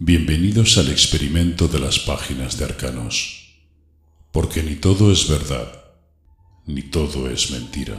Bienvenidos 0.00 0.78
al 0.78 0.92
experimento 0.92 1.66
de 1.66 1.80
las 1.80 1.98
páginas 1.98 2.56
de 2.56 2.66
Arcanos, 2.66 3.50
porque 4.32 4.62
ni 4.62 4.76
todo 4.80 5.10
es 5.10 5.26
verdad, 5.28 5.74
ni 6.68 6.82
todo 6.88 7.28
es 7.28 7.50
mentira. 7.50 7.96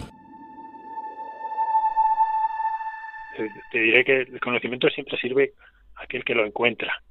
Te 3.69 3.79
diré 3.79 4.05
que 4.05 4.21
el 4.21 4.39
conocimiento 4.39 4.87
siempre 4.87 5.17
sirve 5.17 5.51
a 5.95 6.03
aquel 6.03 6.23
que 6.23 6.35
lo 6.35 6.45
encuentra. 6.45 7.03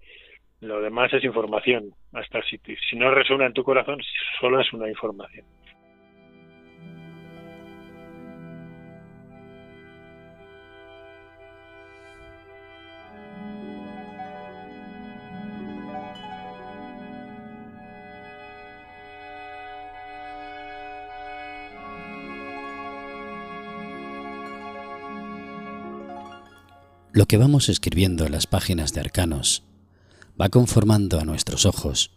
Lo 0.63 0.81
demás 0.81 1.13
es 1.13 1.23
información. 1.23 1.93
Hasta 2.15 2.43
si, 2.45 2.59
si 2.89 2.97
no 2.97 3.11
resuena 3.11 3.45
en 3.45 3.53
tu 3.53 3.65
corazón, 3.65 4.01
solo 4.41 4.59
es 4.59 4.73
una 4.73 4.89
información. 4.89 5.45
Lo 27.19 27.27
que 27.27 27.37
vamos 27.37 27.69
escribiendo 27.69 28.27
en 28.27 28.31
las 28.31 28.47
páginas 28.47 28.93
de 28.93 29.01
Arcanos 29.01 29.65
va 30.41 30.51
conformando 30.51 31.19
a 31.19 31.25
nuestros 31.25 31.67
ojos 31.67 32.13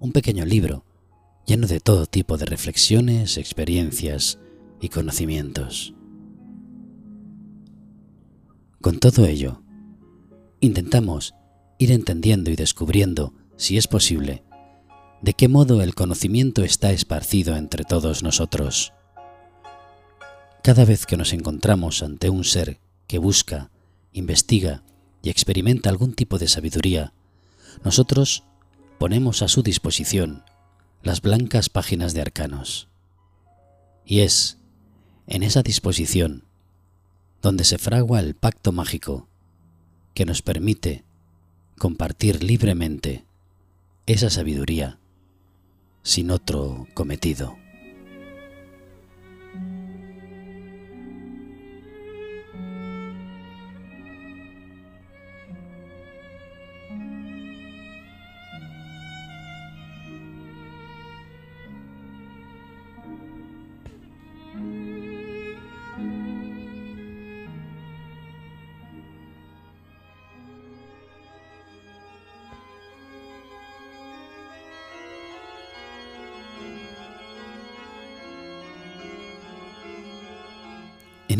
un 0.00 0.10
pequeño 0.10 0.44
libro 0.44 0.84
lleno 1.46 1.68
de 1.68 1.78
todo 1.78 2.06
tipo 2.06 2.36
de 2.36 2.46
reflexiones, 2.46 3.36
experiencias 3.36 4.40
y 4.80 4.88
conocimientos. 4.88 5.94
Con 8.80 8.98
todo 8.98 9.24
ello, 9.24 9.62
intentamos 10.58 11.32
ir 11.78 11.92
entendiendo 11.92 12.50
y 12.50 12.56
descubriendo, 12.56 13.32
si 13.56 13.78
es 13.78 13.86
posible, 13.86 14.42
de 15.22 15.32
qué 15.34 15.46
modo 15.46 15.80
el 15.80 15.94
conocimiento 15.94 16.64
está 16.64 16.90
esparcido 16.90 17.56
entre 17.56 17.84
todos 17.84 18.24
nosotros. 18.24 18.92
Cada 20.64 20.84
vez 20.84 21.06
que 21.06 21.16
nos 21.16 21.32
encontramos 21.34 22.02
ante 22.02 22.30
un 22.30 22.42
ser 22.42 22.80
que 23.06 23.18
busca 23.18 23.70
investiga 24.12 24.82
y 25.22 25.30
experimenta 25.30 25.90
algún 25.90 26.14
tipo 26.14 26.38
de 26.38 26.48
sabiduría, 26.48 27.12
nosotros 27.84 28.44
ponemos 28.98 29.42
a 29.42 29.48
su 29.48 29.62
disposición 29.62 30.44
las 31.02 31.22
blancas 31.22 31.68
páginas 31.68 32.14
de 32.14 32.20
arcanos. 32.20 32.88
Y 34.04 34.20
es 34.20 34.58
en 35.26 35.42
esa 35.42 35.62
disposición 35.62 36.44
donde 37.42 37.64
se 37.64 37.78
fragua 37.78 38.20
el 38.20 38.34
pacto 38.34 38.72
mágico 38.72 39.28
que 40.14 40.26
nos 40.26 40.42
permite 40.42 41.04
compartir 41.78 42.42
libremente 42.42 43.24
esa 44.06 44.28
sabiduría 44.28 44.98
sin 46.02 46.30
otro 46.30 46.86
cometido. 46.94 47.56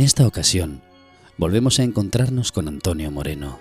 En 0.01 0.07
esta 0.07 0.27
ocasión, 0.27 0.81
volvemos 1.37 1.79
a 1.79 1.83
encontrarnos 1.83 2.53
con 2.53 2.69
Antonio 2.69 3.11
Moreno, 3.11 3.59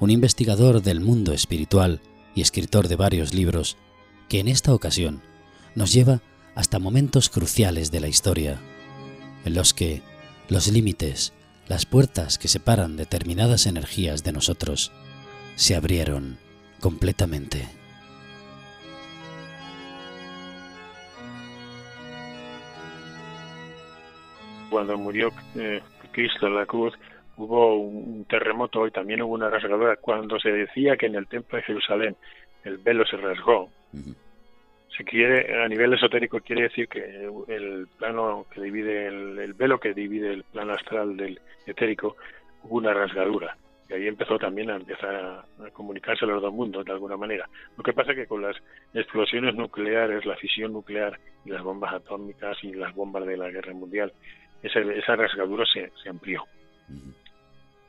un 0.00 0.10
investigador 0.10 0.82
del 0.82 0.98
mundo 0.98 1.32
espiritual 1.32 2.00
y 2.34 2.40
escritor 2.40 2.88
de 2.88 2.96
varios 2.96 3.34
libros, 3.34 3.76
que 4.28 4.40
en 4.40 4.48
esta 4.48 4.74
ocasión 4.74 5.22
nos 5.76 5.92
lleva 5.92 6.22
hasta 6.56 6.80
momentos 6.80 7.28
cruciales 7.28 7.92
de 7.92 8.00
la 8.00 8.08
historia, 8.08 8.60
en 9.44 9.54
los 9.54 9.72
que 9.72 10.02
los 10.48 10.66
límites, 10.66 11.34
las 11.68 11.86
puertas 11.86 12.36
que 12.36 12.48
separan 12.48 12.96
determinadas 12.96 13.66
energías 13.66 14.24
de 14.24 14.32
nosotros, 14.32 14.90
se 15.54 15.76
abrieron 15.76 16.40
completamente. 16.80 17.68
Cuando 24.70 24.96
murió 24.96 25.30
eh, 25.56 25.80
Cristo 26.12 26.46
en 26.46 26.56
la 26.56 26.66
cruz, 26.66 26.94
hubo 27.36 27.76
un 27.76 28.24
terremoto 28.26 28.86
y 28.86 28.90
también 28.90 29.22
hubo 29.22 29.34
una 29.34 29.50
rasgadura. 29.50 29.96
Cuando 29.96 30.38
se 30.38 30.50
decía 30.50 30.96
que 30.96 31.06
en 31.06 31.16
el 31.16 31.26
templo 31.26 31.56
de 31.56 31.64
Jerusalén 31.64 32.16
el 32.64 32.78
velo 32.78 33.04
se 33.06 33.16
rasgó, 33.16 33.70
se 34.96 35.04
quiere, 35.04 35.62
a 35.62 35.68
nivel 35.68 35.94
esotérico 35.94 36.40
quiere 36.40 36.62
decir 36.62 36.88
que 36.88 37.28
el 37.48 37.88
plano 37.98 38.46
que 38.52 38.60
divide, 38.60 39.06
el, 39.06 39.54
velo 39.54 39.78
que 39.78 39.94
divide 39.94 40.32
el 40.32 40.44
plano 40.44 40.74
astral 40.74 41.16
del 41.16 41.40
etérico, 41.66 42.16
hubo 42.64 42.78
una 42.78 42.92
rasgadura. 42.92 43.56
Y 43.88 43.94
ahí 43.94 44.06
empezó 44.06 44.38
también 44.38 44.70
a 44.70 44.76
empezar 44.76 45.14
a, 45.14 45.70
comunicarse 45.72 46.26
los 46.26 46.40
dos 46.40 46.52
mundos 46.52 46.84
de 46.84 46.92
alguna 46.92 47.16
manera. 47.16 47.48
Lo 47.76 47.82
que 47.82 47.92
pasa 47.92 48.12
es 48.12 48.18
que 48.18 48.26
con 48.26 48.42
las 48.42 48.56
explosiones 48.94 49.54
nucleares, 49.54 50.24
la 50.26 50.36
fisión 50.36 50.72
nuclear 50.72 51.18
y 51.44 51.50
las 51.50 51.62
bombas 51.62 51.94
atómicas 51.94 52.56
y 52.62 52.72
las 52.72 52.94
bombas 52.94 53.26
de 53.26 53.36
la 53.36 53.50
guerra 53.50 53.72
mundial, 53.72 54.12
esa 54.62 55.16
rasgadura 55.16 55.64
se, 55.66 56.08
amplió. 56.08 56.44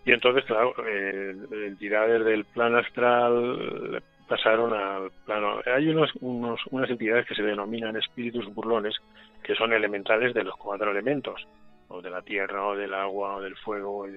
Y 0.05 0.11
entonces, 0.11 0.45
claro, 0.45 0.73
eh, 0.85 1.35
entidades 1.67 2.25
del 2.25 2.45
plano 2.45 2.77
astral 2.79 4.01
pasaron 4.27 4.73
al 4.73 5.11
plano. 5.25 5.59
Hay 5.65 5.89
unos, 5.89 6.09
unos, 6.21 6.59
unas 6.71 6.89
entidades 6.89 7.27
que 7.27 7.35
se 7.35 7.43
denominan 7.43 7.97
espíritus 7.97 8.45
burlones, 8.53 8.95
que 9.43 9.55
son 9.55 9.73
elementales 9.73 10.33
de 10.33 10.43
los 10.43 10.55
cuatro 10.55 10.91
elementos, 10.91 11.45
o 11.89 12.01
de 12.01 12.09
la 12.09 12.21
tierra, 12.21 12.65
o 12.65 12.75
del 12.75 12.93
agua, 12.93 13.35
o 13.35 13.41
del 13.41 13.57
fuego. 13.57 14.07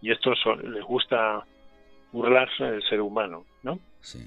Y, 0.00 0.10
estos 0.12 0.38
les 0.62 0.84
gusta 0.84 1.44
burlarse 2.12 2.64
del 2.64 2.82
ser 2.84 3.00
humano, 3.00 3.44
¿no? 3.64 3.80
Sí. 4.00 4.24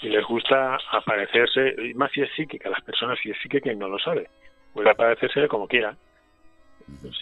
Y 0.00 0.08
les 0.08 0.24
gusta 0.24 0.78
aparecerse, 0.92 1.74
y 1.84 1.94
más 1.94 2.12
si 2.12 2.22
es 2.22 2.30
psíquica, 2.36 2.70
las 2.70 2.82
personas 2.82 3.18
si 3.20 3.30
es 3.30 3.38
psíquica 3.42 3.72
no 3.74 3.88
lo 3.88 3.98
sabe, 3.98 4.28
puede 4.72 4.88
aparecerse 4.88 5.48
como 5.48 5.66
quiera 5.66 5.96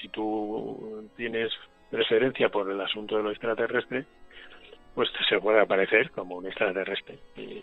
si 0.00 0.09
tú 0.09 1.09
tienes 1.16 1.53
preferencia 1.91 2.49
por 2.49 2.71
el 2.71 2.81
asunto 2.81 3.16
de 3.16 3.22
lo 3.22 3.31
extraterrestre, 3.31 4.04
pues 4.94 5.10
se 5.28 5.38
puede 5.41 5.60
aparecer 5.60 6.10
como 6.10 6.37
un 6.37 6.47
extraterrestre 6.47 7.19
y, 7.37 7.62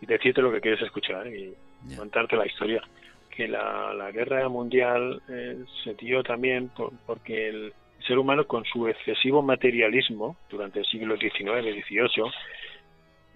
decirte 0.00 0.42
lo 0.42 0.52
que 0.52 0.60
quieres 0.60 0.82
escuchar 0.82 1.26
y 1.28 1.54
contarte 1.96 2.36
la 2.36 2.46
historia. 2.46 2.82
Que 3.30 3.48
la, 3.48 4.10
guerra 4.12 4.46
mundial 4.48 5.22
eh, 5.28 5.64
se 5.82 5.94
dio 5.94 6.22
también 6.22 6.70
porque 7.06 7.48
el 7.48 7.72
ser 8.06 8.18
humano 8.18 8.46
con 8.46 8.64
su 8.64 8.88
excesivo 8.88 9.42
materialismo 9.42 10.36
durante 10.50 10.80
el 10.80 10.86
siglo 10.86 11.16
XIX, 11.16 11.62
XVIII, 11.86 12.30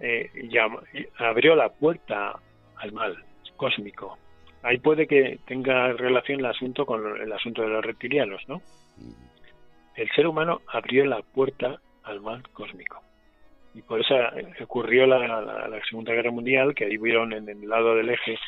eh, 0.01 0.31
ya 0.51 0.67
abrió 1.19 1.55
la 1.55 1.71
puerta 1.71 2.39
al 2.77 2.93
mal 2.93 3.17
cósmico 3.57 4.19
ahí 4.67 4.79
puede 4.79 5.07
que 5.07 5.39
tenga 5.47 5.93
relación 5.93 6.41
el 6.41 6.47
asunto 6.47 6.85
con 6.85 7.21
el 7.21 7.33
asunto 7.33 7.63
de 7.63 7.69
los 7.69 7.85
reptilianos, 7.85 8.43
¿no? 8.49 8.61
El 9.95 10.11
ser 10.11 10.27
humano 10.27 10.61
abrió 10.67 11.07
la 11.07 11.23
puerta 11.23 11.81
al 12.03 12.21
mal 12.21 12.43
cósmico. 12.53 13.01
Y 13.75 13.83
por 13.83 14.01
eso 14.01 14.15
ocurrió 14.63 15.07
la, 15.07 15.81
Segunda 15.89 16.13
Guerra 16.13 16.31
Mundial, 16.31 16.75
que 16.75 16.87
ahí 16.87 16.99
hubieron 16.99 17.33
en 17.33 17.49
el 17.49 17.69
lado 17.69 17.95
del 17.95 18.11
eje, 18.11 18.39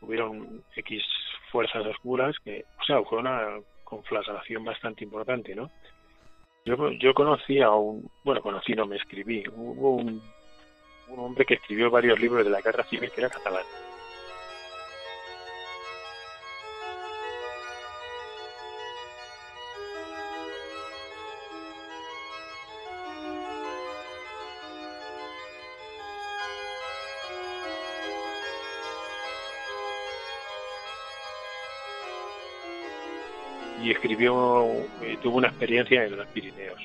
hubieron 0.00 0.62
X 0.76 1.02
fuerzas 1.50 1.84
oscuras, 1.86 2.36
que, 2.44 2.64
o 2.80 2.84
sea, 2.84 3.02
fue 3.02 3.18
una 3.18 3.58
conflagración 3.82 4.64
bastante 4.64 5.04
importante, 5.04 5.54
¿no? 5.54 5.70
Yo, 6.64 6.90
yo 6.92 7.12
conocí 7.14 7.60
a 7.60 7.70
un, 7.70 8.08
bueno, 8.22 8.40
conocí, 8.40 8.74
no 8.74 8.86
me 8.86 8.96
escribí, 8.96 9.44
hubo 9.48 9.96
un, 9.96 10.22
un 11.08 11.18
hombre 11.18 11.44
que 11.44 11.54
escribió 11.54 11.90
varios 11.90 12.18
libros 12.20 12.44
de 12.44 12.50
la 12.50 12.60
guerra 12.60 12.84
civil 12.84 13.10
que 13.10 13.20
era 13.20 13.28
catalán 13.28 13.64
y 33.84 33.90
escribió, 33.90 34.66
y 35.06 35.16
tuvo 35.18 35.36
una 35.36 35.48
experiencia 35.48 36.04
en 36.04 36.16
los 36.16 36.26
Pirineos. 36.28 36.80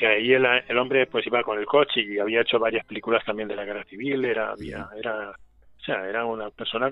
y 0.00 0.04
ahí 0.04 0.32
el, 0.32 0.46
el, 0.68 0.78
hombre 0.78 1.06
pues 1.06 1.26
iba 1.26 1.42
con 1.42 1.58
el 1.58 1.66
coche 1.66 2.00
y 2.00 2.18
había 2.18 2.40
hecho 2.40 2.58
varias 2.58 2.86
películas 2.86 3.22
también 3.24 3.48
de 3.48 3.56
la 3.56 3.64
guerra 3.64 3.84
civil 3.84 4.24
era 4.24 4.52
había 4.52 4.88
era 4.96 5.30
o 5.30 5.80
sea 5.84 6.06
era 6.08 6.24
una 6.24 6.50
persona 6.50 6.90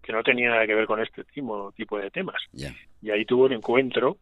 que 0.00 0.12
no 0.12 0.22
tenía 0.22 0.50
nada 0.50 0.66
que 0.66 0.74
ver 0.74 0.86
con 0.86 1.00
este 1.00 1.24
tipo 1.24 1.72
tipo 1.72 1.98
de 1.98 2.10
temas. 2.10 2.40
Y 3.02 3.10
ahí 3.10 3.24
tuvo 3.24 3.46
un 3.46 3.52
encuentro 3.52 4.16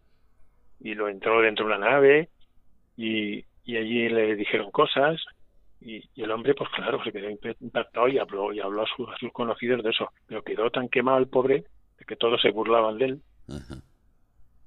y 0.80 0.94
lo 0.94 1.08
entró 1.08 1.42
dentro 1.42 1.66
de 1.66 1.74
una 1.74 1.90
nave 1.90 2.30
y, 2.96 3.44
y 3.64 3.76
allí 3.76 4.08
le 4.08 4.36
dijeron 4.36 4.70
cosas 4.70 5.22
y, 5.82 6.02
el 6.16 6.30
hombre 6.30 6.54
pues 6.54 6.70
claro 6.70 7.02
se 7.04 7.12
quedó 7.12 7.28
impactado 7.28 8.08
y 8.08 8.18
habló 8.18 8.54
y 8.54 8.60
habló 8.60 8.82
a, 8.82 8.84
a 8.84 9.18
sus 9.18 9.32
conocidos 9.32 9.82
de 9.82 9.90
eso. 9.90 10.10
Pero 10.26 10.42
quedó 10.42 10.70
tan 10.70 10.88
quemado 10.88 11.18
el 11.18 11.28
pobre 11.28 11.64
que 12.06 12.16
todos 12.16 12.40
se 12.40 12.50
burlaban 12.50 12.98
de 12.98 13.04
él 13.04 13.22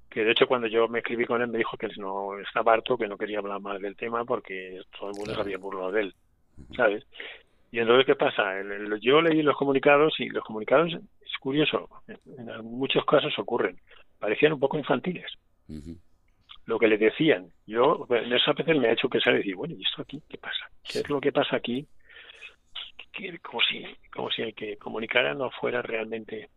que 0.10 0.24
de 0.24 0.32
hecho 0.32 0.48
cuando 0.48 0.68
yo 0.68 0.88
me 0.88 1.00
escribí 1.00 1.26
con 1.26 1.42
él 1.42 1.48
me 1.48 1.60
dijo 1.60 1.78
que 1.78 1.88
no 1.98 2.40
estaba 2.40 2.74
harto, 2.74 2.98
que 2.98 3.08
no 3.08 3.18
quería 3.18 3.40
hablar 3.40 3.62
más 3.62 3.80
del 3.80 3.96
tema 3.96 4.26
porque 4.26 4.82
todo 4.98 5.12
el 5.12 5.18
mundo 5.18 5.36
se 5.36 5.42
había 5.42 5.58
burlado 5.58 5.92
de 5.92 6.02
él, 6.02 6.16
¿sabes? 6.76 7.06
Y 7.72 7.80
entonces, 7.80 8.08
¿qué 8.08 8.16
pasa? 8.16 8.44
Yo 9.02 9.22
leí 9.22 9.44
los 9.44 9.56
comunicados 9.56 10.20
y 10.20 10.30
los 10.30 10.44
comunicados, 10.44 10.92
es 10.94 11.38
curioso, 11.40 11.88
en 12.08 12.66
muchos 12.66 13.06
casos 13.06 13.38
ocurren, 13.38 13.80
parecían 14.18 14.54
un 14.54 14.60
poco 14.60 14.78
infantiles. 14.78 15.32
Lo 16.66 16.80
que 16.80 16.88
le 16.88 16.98
decían, 16.98 17.52
yo 17.68 18.08
en 18.10 18.34
esas 18.34 18.56
veces 18.56 18.78
me 18.78 18.88
ha 18.88 18.94
hecho 18.94 19.10
pensar 19.10 19.36
y 19.36 19.38
decir, 19.38 19.56
bueno, 19.56 19.76
¿y 19.78 19.84
esto 19.84 20.02
aquí 20.02 20.22
qué 20.28 20.38
pasa? 20.40 20.70
¿Qué 20.84 21.00
es 21.00 21.10
lo 21.10 21.22
que 21.22 21.32
pasa 21.32 21.56
aquí? 21.56 21.88
como 23.42 23.60
si 23.62 23.86
como 24.14 24.32
si 24.32 24.44
el 24.44 24.56
que 24.56 24.78
comunicara 24.78 25.34
no 25.34 25.52
fuera 25.52 25.82
realmente 25.82 26.50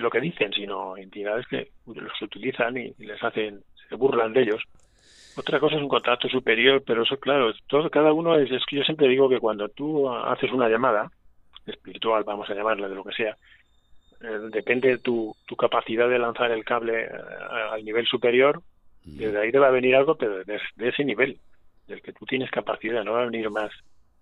lo 0.00 0.10
que 0.10 0.20
dicen, 0.20 0.52
sino 0.52 0.96
entidades 0.96 1.46
que 1.46 1.68
los 1.86 2.22
utilizan 2.22 2.76
y, 2.76 2.94
les 2.98 3.22
hacen, 3.22 3.60
se 3.88 3.94
burlan 3.94 4.32
de 4.32 4.42
ellos. 4.42 4.62
Otra 5.36 5.60
cosa 5.60 5.76
es 5.76 5.82
un 5.82 5.88
contacto 5.88 6.28
superior, 6.28 6.82
pero 6.86 7.02
eso, 7.02 7.18
claro, 7.18 7.52
todo, 7.66 7.88
cada 7.90 8.12
uno 8.12 8.36
es, 8.36 8.50
es 8.50 8.62
que 8.66 8.76
yo 8.76 8.82
siempre 8.84 9.08
digo 9.08 9.28
que 9.28 9.38
cuando 9.38 9.68
tú 9.68 10.08
haces 10.10 10.50
una 10.52 10.68
llamada, 10.68 11.10
espiritual, 11.66 12.24
vamos 12.24 12.48
a 12.50 12.54
llamarla 12.54 12.88
de 12.88 12.94
lo 12.94 13.04
que 13.04 13.14
sea, 13.14 13.36
eh, 14.20 14.38
depende 14.50 14.88
de 14.88 14.98
tu, 14.98 15.34
tu 15.46 15.56
capacidad 15.56 16.08
de 16.08 16.18
lanzar 16.18 16.50
el 16.50 16.64
cable 16.64 17.04
eh, 17.04 17.10
al 17.70 17.84
nivel 17.84 18.06
superior, 18.06 18.62
desde 19.04 19.40
ahí 19.40 19.50
te 19.50 19.58
va 19.58 19.68
a 19.68 19.72
venir 19.72 19.96
algo, 19.96 20.14
pero 20.14 20.44
de, 20.44 20.60
ese 20.78 21.04
nivel, 21.04 21.38
del 21.88 22.02
que 22.02 22.12
tú 22.12 22.24
tienes 22.24 22.50
capacidad, 22.50 23.02
no 23.02 23.12
va 23.12 23.22
a 23.22 23.26
venir 23.26 23.50
más. 23.50 23.72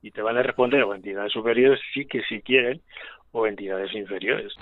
Y 0.03 0.11
te 0.11 0.23
van 0.23 0.39
a 0.39 0.43
responder 0.43 0.83
o 0.85 0.95
entidades 0.95 1.33
superiores 1.33 1.81
sí 1.93 2.07
que 2.07 2.23
si 2.23 2.41
quieren, 2.41 2.81
o 3.33 3.47
entidades 3.47 3.93
inferiores. 3.95 4.55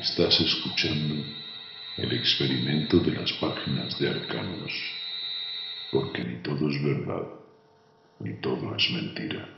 Estás 0.00 0.40
escuchando 0.40 1.24
el 1.96 2.12
experimento 2.12 2.98
de 2.98 3.12
las 3.12 3.32
páginas 3.34 3.96
de 4.00 4.08
Arcanos, 4.08 4.72
porque 5.92 6.24
ni 6.24 6.42
todo 6.42 6.68
es 6.68 6.82
verdad, 6.82 7.22
ni 8.18 8.34
todo 8.40 8.74
es 8.74 8.90
mentira. 8.90 9.48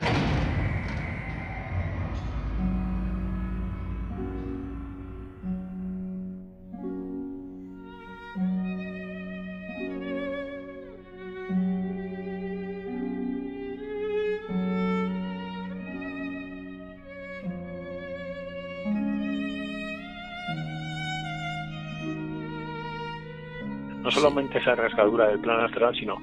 Solamente 24.27 24.57
esa 24.59 24.75
rasgadura 24.75 25.29
del 25.29 25.39
plano 25.39 25.65
astral, 25.65 25.95
sino 25.95 26.21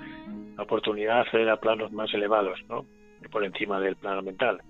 la 0.57 0.63
oportunidad 0.63 1.15
de 1.15 1.21
acceder 1.21 1.49
a 1.49 1.57
planos 1.57 1.91
más 1.93 2.13
elevados, 2.13 2.61
¿no? 2.69 2.85
Por 3.31 3.45
encima 3.45 3.81
del 3.81 3.97
plano 3.97 4.23
mental. 4.23 4.61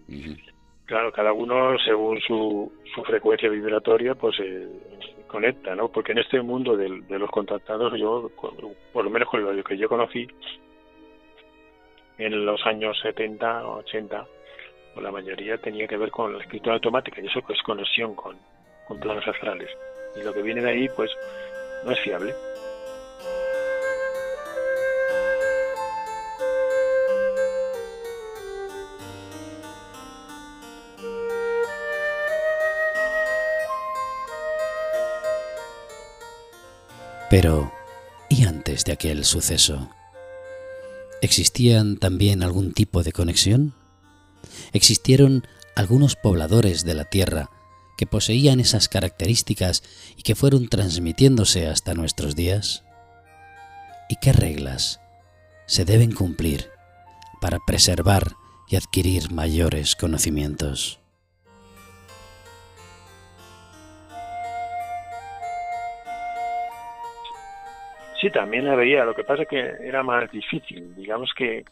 Claro, 0.86 1.12
cada 1.12 1.32
uno 1.32 1.76
según 1.84 2.20
su, 2.20 2.72
su 2.94 3.02
frecuencia 3.02 3.48
vibratoria, 3.48 4.14
pues 4.14 4.38
eh, 4.40 4.69
conecta, 5.26 5.75
¿no? 5.75 5.88
Porque 5.88 6.12
en 6.12 6.19
este 6.19 6.40
mundo 6.42 6.76
de, 6.76 6.88
los 6.88 7.31
contactados, 7.31 7.98
yo, 7.98 8.31
por 8.92 9.04
lo 9.04 9.10
menos 9.10 9.28
con 9.28 9.42
lo 9.44 9.64
que 9.64 9.76
yo 9.76 9.88
conocí, 9.88 10.28
en 12.19 12.46
los 12.46 12.64
años 12.66 12.96
70, 13.02 13.66
80, 13.66 14.26
pues 14.94 15.02
la 15.02 15.10
mayoría 15.10 15.58
tenía 15.58 15.88
que 15.88 15.96
ver 15.96 16.12
con 16.12 16.32
la 16.32 16.42
escritura 16.42 16.76
automática 16.76 17.20
y 17.20 17.26
eso 17.26 17.40
es 17.48 17.62
conexión 17.62 18.14
con, 18.14 18.37
con 18.87 19.00
planos 19.00 19.26
astrales. 19.26 19.70
Y 20.14 20.22
lo 20.22 20.32
que 20.32 20.42
viene 20.42 20.62
de 20.62 20.70
ahí, 20.70 20.88
pues, 20.94 21.10
no 21.84 21.90
es 21.90 21.98
fiable. 22.00 22.32
Pero, 37.34 37.72
¿y 38.28 38.44
antes 38.44 38.84
de 38.84 38.92
aquel 38.92 39.25
suceso? 39.25 39.90
¿Existían 41.20 41.96
también 41.96 42.44
algún 42.44 42.72
tipo 42.72 43.02
de 43.02 43.10
conexión? 43.10 43.75
¿Existieron 44.72 45.44
algunos 45.75 46.14
pobladores 46.14 46.84
de 46.84 46.94
la 46.94 47.06
Tierra 47.06 47.50
que 47.98 48.06
poseían 48.06 48.60
esas 48.60 48.88
características 48.88 49.82
y 50.16 50.22
que 50.22 50.36
fueron 50.36 50.69
transmitiéndose 50.69 51.66
hasta 51.66 51.94
nuestros 51.94 52.36
días? 52.36 52.84
¿Y 54.08 54.14
qué 54.22 54.32
reglas 54.32 55.00
se 55.66 55.84
deben 55.84 56.12
cumplir 56.12 56.70
para 57.40 57.58
preservar 57.66 58.37
y 58.69 58.76
adquirir 58.76 59.32
mayores 59.32 59.96
conocimientos? 59.96 61.00
Sí, 68.25 68.31
también 68.31 68.67
había. 68.69 69.05
Lo 69.05 69.15
que 69.15 69.23
pasa 69.23 69.43
es 69.43 69.49
que 69.49 69.59
era 69.59 70.03
más 70.03 70.31
difícil. 70.31 70.94
Digamos 70.94 71.31
que 71.37 71.62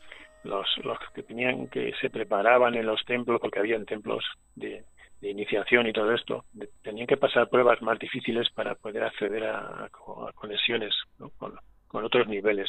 los, 0.45 0.67
los 0.85 0.99
que 1.15 1.23
tenían 1.23 1.69
que 1.69 1.95
se 1.99 2.11
preparaban 2.11 2.75
en 2.75 2.85
los 2.85 3.03
templos, 3.07 3.41
porque 3.41 3.59
habían 3.59 3.87
templos 3.87 4.23
de, 4.55 4.85
iniciación 5.23 5.87
y 5.87 5.95
todo 5.95 6.13
esto, 6.13 6.45
tenían 6.83 7.07
que 7.07 7.17
pasar 7.17 7.49
pruebas 7.49 7.81
más 7.81 7.99
difíciles 7.99 8.51
para 8.51 8.75
poder 8.75 9.05
acceder 9.05 9.45
a, 9.45 9.89
conexiones 10.35 10.93
con, 11.39 11.55
con, 11.89 12.05
otros 12.05 12.29
niveles. 12.29 12.69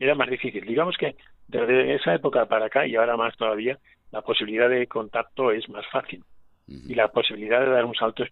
Era 0.00 0.16
más 0.16 0.28
difícil. 0.28 0.66
Digamos 0.66 0.96
que 0.96 1.14
desde 1.46 1.94
esa 1.94 2.14
época 2.14 2.46
para 2.46 2.66
acá 2.66 2.84
y 2.84 2.96
ahora 2.96 3.16
más 3.16 3.36
todavía, 3.36 3.78
la 4.10 4.22
posibilidad 4.22 4.68
de 4.68 4.88
contacto 4.88 5.52
es 5.52 5.68
más 5.68 5.86
fácil. 5.92 6.24
Y 6.66 6.94
la 6.94 7.08
posibilidad 7.08 7.60
de 7.60 7.70
dar 7.70 7.84
un 7.84 7.94
salto 7.94 8.24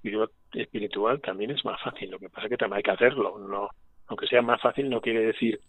espiritual 0.52 1.20
también 1.20 1.52
es 1.52 1.64
más 1.64 1.80
fácil. 1.82 2.10
Lo 2.10 2.18
que 2.18 2.30
pasa 2.30 2.46
es 2.46 2.50
que 2.50 2.56
también 2.56 2.78
hay 2.78 2.82
que 2.82 2.90
hacerlo. 2.92 3.36
No, 3.38 3.68
aunque 4.08 4.26
sea 4.26 4.42
más 4.42 4.60
fácil, 4.60 4.88
no 4.88 5.00
quiere 5.00 5.20
decir 5.20 5.60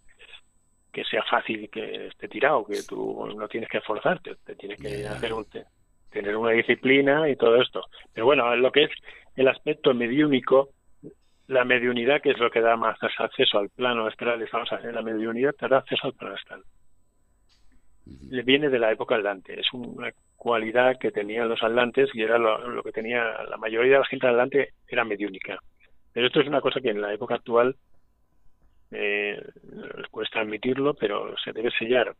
que 0.91 1.03
sea 1.03 1.23
fácil 1.23 1.69
que 1.69 2.07
esté 2.07 2.27
tirado, 2.27 2.65
que 2.65 2.81
tú 2.83 3.27
no 3.35 3.47
tienes 3.47 3.69
que 3.69 3.77
esforzarte, 3.77 4.35
te 4.43 4.55
tienes 4.55 4.79
que 4.81 5.05
hacer 5.05 5.33
un, 5.33 5.45
tener 6.09 6.35
una 6.35 6.51
disciplina 6.51 7.29
y 7.29 7.35
todo 7.35 7.61
esto. 7.61 7.83
Pero 8.13 8.25
bueno, 8.25 8.55
lo 8.55 8.71
que 8.71 8.83
es 8.83 8.91
el 9.35 9.47
aspecto 9.47 9.93
mediúnico, 9.93 10.69
la 11.47 11.63
mediunidad, 11.63 12.21
que 12.21 12.31
es 12.31 12.39
lo 12.39 12.49
que 12.49 12.61
da 12.61 12.75
más 12.75 12.97
acceso 13.01 13.59
al 13.59 13.69
plano 13.69 14.07
astral, 14.07 14.41
estamos 14.41 14.71
haciendo 14.71 14.99
la 14.99 15.05
mediunidad, 15.05 15.53
te 15.53 15.67
da 15.67 15.77
acceso 15.77 16.07
al 16.07 16.13
plano 16.13 16.35
astral. 16.35 16.63
Le 18.29 18.41
viene 18.41 18.69
de 18.69 18.79
la 18.79 18.91
época 18.91 19.15
atlante, 19.15 19.59
es 19.59 19.71
una 19.73 20.11
cualidad 20.35 20.97
que 20.97 21.11
tenían 21.11 21.49
los 21.49 21.61
atlantes 21.61 22.09
y 22.13 22.23
era 22.23 22.37
lo, 22.37 22.67
lo 22.67 22.81
que 22.81 22.91
tenía 22.91 23.43
la 23.43 23.57
mayoría 23.57 23.93
de 23.93 23.99
la 23.99 24.05
gente 24.05 24.27
atlante 24.27 24.73
era 24.87 25.03
mediúnica. 25.03 25.59
Pero 26.11 26.27
esto 26.27 26.41
es 26.41 26.47
una 26.47 26.61
cosa 26.61 26.81
que 26.81 26.89
en 26.89 27.01
la 27.01 27.13
época 27.13 27.35
actual 27.35 27.75
eh, 28.91 29.41
cuesta 30.11 30.41
admitirlo, 30.41 30.93
pero 30.93 31.35
se 31.43 31.51
debe 31.51 31.71
sellar. 31.71 32.15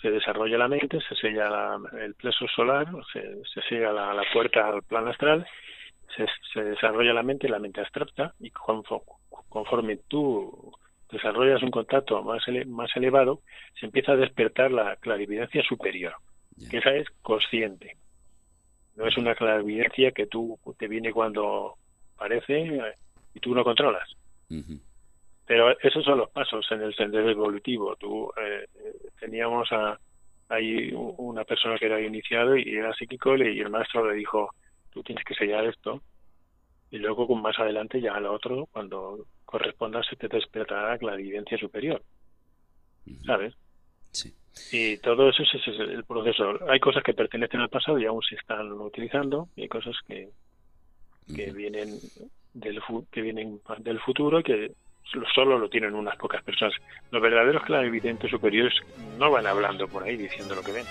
Se 0.00 0.10
desarrolla 0.10 0.58
la 0.58 0.68
mente, 0.68 0.98
se 1.08 1.14
sella 1.16 1.78
el 2.00 2.14
plexo 2.14 2.46
solar, 2.48 2.86
se, 3.12 3.22
se 3.52 3.62
sella 3.68 3.92
la, 3.92 4.22
puerta 4.32 4.68
al 4.68 4.82
plano 4.82 5.10
astral, 5.10 5.46
se, 6.52 6.62
desarrolla 6.62 7.12
la 7.12 7.22
mente, 7.22 7.48
la 7.48 7.58
mente 7.58 7.80
abstracta, 7.80 8.34
y 8.38 8.50
conforme, 8.50 9.98
tú 10.08 10.72
desarrollas 11.10 11.62
un 11.62 11.70
contacto 11.70 12.22
más, 12.22 12.42
más 12.66 12.90
elevado, 12.94 13.40
se 13.78 13.86
empieza 13.86 14.12
a 14.12 14.16
despertar 14.16 14.70
la 14.70 14.96
clarividencia 14.96 15.62
superior, 15.62 16.14
que 16.70 16.78
esa 16.78 16.94
es 16.94 17.08
consciente. 17.22 17.96
No 18.96 19.06
es 19.06 19.16
una 19.16 19.34
clarividencia 19.34 20.12
que 20.12 20.26
tú 20.26 20.58
te 20.78 20.88
viene 20.88 21.12
cuando 21.12 21.74
parece 22.16 22.80
y 23.34 23.40
tú 23.40 23.54
no 23.54 23.64
controlas. 23.64 24.08
Pero 25.46 25.78
esos 25.80 26.04
son 26.04 26.18
los 26.18 26.30
pasos 26.30 26.66
en 26.72 26.82
el 26.82 26.94
sendero 26.94 27.30
evolutivo. 27.30 27.94
Tú 27.96 28.32
eh, 28.36 28.66
teníamos 29.20 29.70
a, 29.72 29.98
ahí 30.48 30.92
una 30.92 31.44
persona 31.44 31.78
que 31.78 31.86
era 31.86 32.00
iniciado 32.00 32.56
y 32.56 32.76
era 32.76 32.92
psíquico 32.94 33.36
y 33.36 33.60
el 33.60 33.70
maestro 33.70 34.10
le 34.10 34.16
dijo, 34.16 34.50
tú 34.90 35.02
tienes 35.02 35.24
que 35.24 35.34
sellar 35.34 35.64
esto. 35.66 36.02
Y 36.90 36.98
luego 36.98 37.32
más 37.36 37.58
adelante 37.58 38.00
ya 38.00 38.18
lo 38.20 38.32
otro, 38.32 38.66
cuando 38.72 39.26
corresponda, 39.44 40.02
se 40.02 40.16
te 40.16 40.28
despertará 40.28 40.98
la 41.00 41.14
evidencia 41.14 41.58
superior. 41.58 42.02
¿sabes? 43.24 43.54
Sí. 44.12 44.34
Y 44.72 44.98
todo 44.98 45.28
eso 45.28 45.42
es, 45.42 45.78
el 45.78 46.04
proceso. 46.04 46.58
Hay 46.68 46.80
cosas 46.80 47.02
que 47.02 47.14
pertenecen 47.14 47.60
al 47.60 47.68
pasado 47.68 47.98
y 47.98 48.06
aún 48.06 48.22
se 48.22 48.36
están 48.36 48.72
utilizando, 48.72 49.48
y 49.54 49.62
hay 49.62 49.68
cosas 49.68 49.94
que, 50.06 50.30
que 51.34 51.52
vienen 51.52 51.98
del 52.54 52.80
que 53.10 53.20
vienen 53.20 53.60
del 53.78 54.00
futuro 54.00 54.40
y 54.40 54.42
que 54.42 54.72
solo 55.34 55.58
lo 55.58 55.68
tienen 55.68 55.94
unas 55.94 56.16
pocas 56.16 56.42
personas. 56.42 56.74
Los 57.10 57.22
verdaderos 57.22 57.62
clarividentes 57.62 58.30
superiores 58.30 58.74
no 59.18 59.30
van 59.30 59.46
hablando 59.46 59.88
por 59.88 60.02
ahí 60.02 60.16
diciendo 60.16 60.54
lo 60.54 60.62
que 60.62 60.72
ven. 60.72 60.86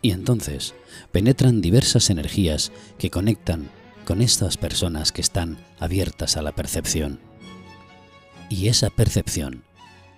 Y 0.00 0.10
entonces 0.10 0.74
penetran 1.12 1.60
diversas 1.60 2.10
energías 2.10 2.72
que 2.98 3.10
conectan 3.10 3.70
con 4.04 4.20
estas 4.20 4.56
personas 4.56 5.12
que 5.12 5.20
están 5.20 5.58
abiertas 5.78 6.36
a 6.36 6.42
la 6.42 6.52
percepción. 6.52 7.20
Y 8.48 8.68
esa 8.68 8.90
percepción 8.90 9.62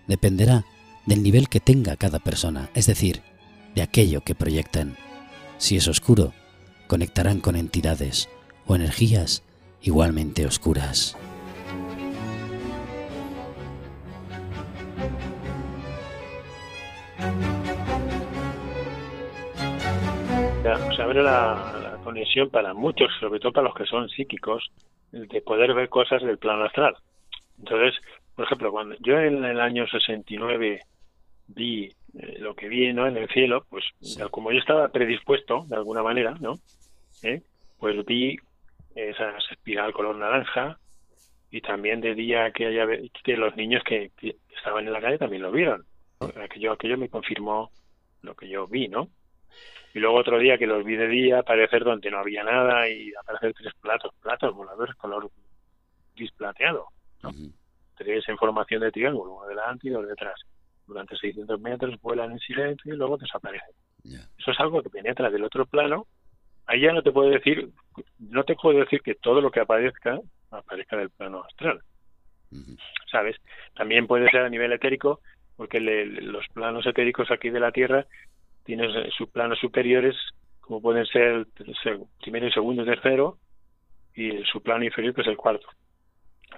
dependerá 0.06 0.64
del 1.06 1.22
nivel 1.22 1.48
que 1.48 1.60
tenga 1.60 1.96
cada 1.96 2.18
persona, 2.18 2.70
es 2.74 2.86
decir, 2.86 3.20
de 3.74 3.82
aquello 3.82 4.22
que 4.22 4.34
proyecten. 4.34 4.96
Si 5.58 5.76
es 5.76 5.86
oscuro, 5.86 6.32
conectarán 6.86 7.40
con 7.40 7.54
entidades 7.56 8.30
o 8.66 8.74
energías 8.74 9.42
igualmente 9.84 10.46
oscuras. 10.46 11.16
Se 20.96 21.02
abre 21.02 21.22
la, 21.22 21.98
conexión 22.02 22.50
para 22.50 22.74
muchos, 22.74 23.10
sobre 23.20 23.40
todo 23.40 23.52
para 23.52 23.68
los 23.68 23.74
que 23.74 23.86
son 23.86 24.08
psíquicos, 24.08 24.70
de 25.10 25.40
poder 25.40 25.74
ver 25.74 25.88
cosas 25.88 26.22
del 26.22 26.38
plano 26.38 26.64
astral. 26.64 26.96
Entonces, 27.58 27.94
por 28.34 28.44
ejemplo, 28.44 28.70
cuando 28.70 28.94
yo 29.00 29.18
en 29.18 29.44
el 29.44 29.60
año 29.60 29.86
69 29.86 30.80
vi 31.48 31.84
eh, 31.84 32.38
lo 32.38 32.54
que 32.54 32.68
vi 32.68 32.92
¿no? 32.92 33.06
en 33.06 33.16
el 33.16 33.28
cielo, 33.28 33.64
pues 33.70 33.84
como 34.30 34.52
yo 34.52 34.58
estaba 34.58 34.88
predispuesto 34.88 35.64
de 35.68 35.76
alguna 35.76 36.02
manera, 36.02 36.34
¿no? 36.40 36.58
¿Eh? 37.22 37.42
Pues 37.78 38.04
vi 38.04 38.36
esa 38.94 39.36
espiral 39.50 39.92
color 39.92 40.16
naranja 40.16 40.78
y 41.50 41.60
también 41.60 42.00
de 42.00 42.14
día 42.14 42.50
que 42.52 42.66
haya 42.66 42.86
que 43.22 43.36
los 43.36 43.54
niños 43.56 43.82
que, 43.84 44.12
estaban 44.56 44.86
en 44.86 44.92
la 44.92 45.00
calle 45.00 45.18
también 45.18 45.42
lo 45.42 45.52
vieron 45.52 45.84
aquello 46.42 46.72
aquello 46.72 46.96
me 46.96 47.08
confirmó 47.08 47.70
lo 48.22 48.34
que 48.34 48.48
yo 48.48 48.66
vi 48.66 48.88
no 48.88 49.08
y 49.92 49.98
luego 50.00 50.16
otro 50.16 50.38
día 50.38 50.58
que 50.58 50.66
los 50.66 50.84
vi 50.84 50.96
de 50.96 51.08
día 51.08 51.40
aparecer 51.40 51.84
donde 51.84 52.10
no 52.10 52.18
había 52.18 52.42
nada 52.44 52.88
y 52.88 53.12
aparecer 53.20 53.52
tres 53.54 53.72
platos 53.80 54.12
platos 54.20 54.54
voladores 54.54 54.94
color 54.96 55.30
gris 56.14 56.32
plateado 56.32 56.88
¿no? 57.22 57.30
tres 57.94 58.28
en 58.28 58.36
formación 58.36 58.82
de 58.82 58.92
triángulo 58.92 59.34
uno 59.34 59.46
delante 59.46 59.88
y 59.88 59.90
dos 59.90 60.06
detrás. 60.06 60.40
Durante 60.86 61.16
600 61.16 61.60
metros 61.60 62.00
vuelan 62.02 62.32
en 62.32 62.38
silencio 62.38 62.92
y 62.92 62.96
luego 62.96 63.16
desaparecen. 63.16 63.74
Eso 64.04 64.50
es 64.50 64.60
algo 64.60 64.82
que 64.82 64.90
penetra 64.90 65.30
del 65.30 65.44
otro 65.44 65.64
plano 65.64 66.06
ahí 66.66 66.80
ya 66.80 66.92
no 66.92 67.02
te 67.02 67.12
puedo 67.12 67.30
decir, 67.30 67.68
no 68.18 68.44
te 68.44 68.54
puedo 68.54 68.78
decir 68.78 69.00
que 69.02 69.14
todo 69.14 69.40
lo 69.40 69.50
que 69.50 69.60
aparezca 69.60 70.18
aparezca 70.50 70.96
del 70.96 71.10
plano 71.10 71.42
astral. 71.44 71.80
¿Sabes? 73.10 73.36
También 73.74 74.06
puede 74.06 74.30
ser 74.30 74.42
a 74.42 74.48
nivel 74.48 74.72
etérico, 74.72 75.20
porque 75.56 75.80
los 75.80 76.46
planos 76.48 76.86
etéricos 76.86 77.30
aquí 77.30 77.50
de 77.50 77.60
la 77.60 77.72
Tierra 77.72 78.06
tienen 78.64 78.90
sus 79.10 79.28
planos 79.30 79.58
superiores, 79.58 80.16
como 80.60 80.80
pueden 80.80 81.06
ser 81.06 81.22
el 81.22 81.46
primero, 82.20 82.46
y 82.46 82.52
segundo 82.52 82.82
y 82.82 82.86
tercero, 82.86 83.38
y 84.14 84.42
su 84.44 84.62
plano 84.62 84.84
inferior, 84.84 85.14
que 85.14 85.20
es 85.22 85.26
el 85.26 85.36
cuarto. 85.36 85.66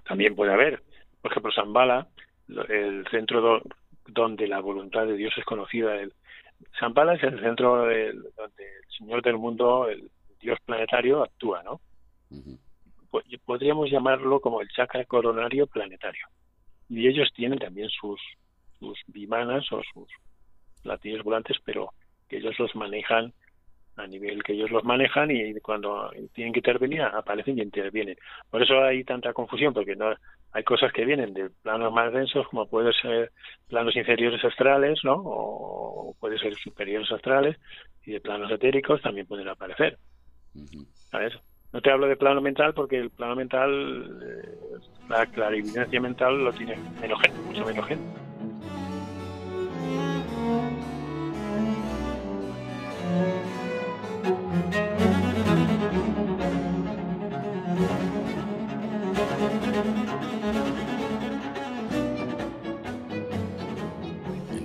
También 0.07 0.37
puede 0.37 0.53
haber, 0.53 0.83
por 1.21 1.31
ejemplo, 1.31 1.53
Zambala, 1.53 2.07
el 2.69 3.07
centro 3.11 3.63
donde 4.09 4.47
la 4.47 4.61
voluntad 4.61 5.07
de 5.07 5.17
Dios 5.17 5.33
es 5.37 5.45
conocida, 5.45 5.97
el, 5.97 6.13
Pala 6.95 7.15
es 7.15 7.23
el 7.23 7.41
centro 7.41 7.77
donde 7.77 8.09
el 8.09 8.91
Señor 8.97 9.23
del 9.23 9.37
mundo, 9.37 9.89
el 9.89 10.11
Dios 10.41 10.59
planetario, 10.65 11.23
actúa, 11.23 11.63
¿no? 11.63 11.81
Podríamos 13.45 13.91
llamarlo 13.91 14.41
como 14.41 14.61
el 14.61 14.69
chakra 14.69 15.05
coronario 15.05 15.67
planetario. 15.67 16.27
Y 16.89 17.09
ellos 17.09 17.29
tienen 17.35 17.59
también 17.59 17.89
sus, 17.89 18.21
sus 18.79 18.99
bimanas 19.07 19.71
o 19.73 19.83
sus 19.93 20.09
platillos 20.83 21.25
volantes, 21.25 21.57
pero 21.65 21.91
que 22.29 22.39
ellos 22.39 22.59
los 22.59 22.75
manejan 22.75 23.33
a 23.97 24.07
nivel 24.07 24.43
que 24.43 24.53
ellos 24.53 24.71
los 24.71 24.85
manejan 24.85 25.31
y 25.31 25.55
cuando 25.61 26.11
tienen 26.33 26.53
que 26.53 26.61
intervenir 26.61 27.03
aparecen 27.03 27.59
y 27.59 27.63
intervienen. 27.63 28.17
Por 28.51 28.63
eso 28.63 28.83
hay 28.83 29.05
tanta 29.05 29.33
confusión, 29.33 29.73
porque 29.73 29.97
no 29.97 30.15
hay 30.53 30.65
cosas 30.65 30.93
que 30.93 31.05
vienen 31.05 31.35
de 31.35 31.51
planos 31.63 31.93
más 31.93 32.13
densos, 32.13 32.47
como 32.49 32.67
pueden 32.69 32.93
ser 32.93 33.33
planos 33.69 33.97
inferiores 33.97 34.45
astrales, 34.45 35.01
¿no? 35.03 35.15
O 35.25 36.15
puede 36.21 36.39
ser 36.39 36.55
superiores 36.57 37.11
astrales, 37.11 37.57
y 38.05 38.13
de 38.13 38.21
planos 38.21 38.51
etéricos 38.51 39.01
también 39.03 39.27
pueden 39.27 39.49
aparecer. 39.49 39.99
¿Sabes? 41.11 41.35
No 41.73 41.81
te 41.81 41.91
hablo 41.91 42.07
de 42.07 42.17
plano 42.17 42.41
mental 42.41 42.73
porque 42.75 42.99
el 42.99 43.11
plano 43.11 43.37
mental, 43.37 44.21
eh, 44.23 44.79
la 45.09 45.27
clarividencia 45.27 46.01
mental 46.01 46.45
lo 46.45 46.53
tiene 46.53 46.77
menos 47.01 47.21
gente, 47.21 47.39
mucho 47.41 47.65
menos 47.65 47.87
gente. 47.87 48.27
En 54.27 54.33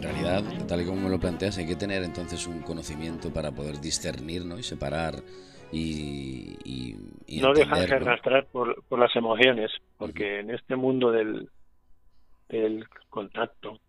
realidad, 0.01 0.41
tal 0.67 0.81
y 0.81 0.85
como 0.85 1.01
me 1.01 1.09
lo 1.09 1.19
planteas, 1.19 1.59
hay 1.59 1.67
que 1.67 1.75
tener 1.75 2.03
entonces 2.03 2.47
un 2.47 2.61
conocimiento 2.61 3.31
para 3.31 3.51
poder 3.51 3.79
discernir 3.79 4.45
¿no? 4.45 4.57
y 4.57 4.63
separar 4.63 5.13
y, 5.71 6.95
no 7.39 7.53
dejarse 7.53 7.93
arrastrar 7.93 8.47
por, 8.47 8.83
por, 8.85 8.97
las 8.97 9.15
emociones, 9.15 9.69
porque 9.97 10.39
en 10.39 10.49
este 10.49 10.75
mundo 10.75 11.11
del, 11.11 11.47
del 12.49 12.87
contacto 13.09 13.79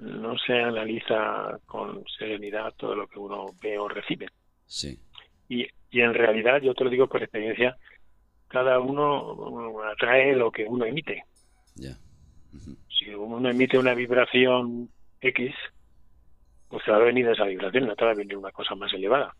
no 0.00 0.36
se 0.38 0.52
analiza 0.52 1.58
con 1.66 2.04
serenidad 2.18 2.74
todo 2.76 2.94
lo 2.94 3.06
que 3.06 3.18
uno 3.18 3.46
ve 3.62 3.78
o 3.78 3.88
recibe. 3.88 4.28
Sí. 4.68 5.00
Y, 5.48 5.66
y 5.90 6.00
en 6.00 6.14
realidad, 6.14 6.60
yo 6.62 6.74
te 6.74 6.84
lo 6.84 6.90
digo 6.90 7.08
por 7.08 7.22
experiencia, 7.22 7.76
cada 8.46 8.78
uno 8.80 9.82
atrae 9.82 10.36
lo 10.36 10.50
que 10.50 10.64
uno 10.64 10.84
emite. 10.84 11.24
Si 12.88 13.14
uno 13.14 13.48
emite 13.48 13.78
una 13.78 13.94
vibración 13.94 14.88
X, 15.20 15.54
pues 16.68 16.84
te 16.84 16.90
va 16.90 16.96
a 16.96 17.00
venir 17.00 17.28
esa 17.28 17.44
vibración, 17.44 17.86
no 17.86 17.94
te 17.94 18.04
va 18.04 18.10
a 18.10 18.14
venir 18.14 18.36
una 18.36 18.50
cosa 18.50 18.74
más 18.74 18.92
elevada. 18.92 19.34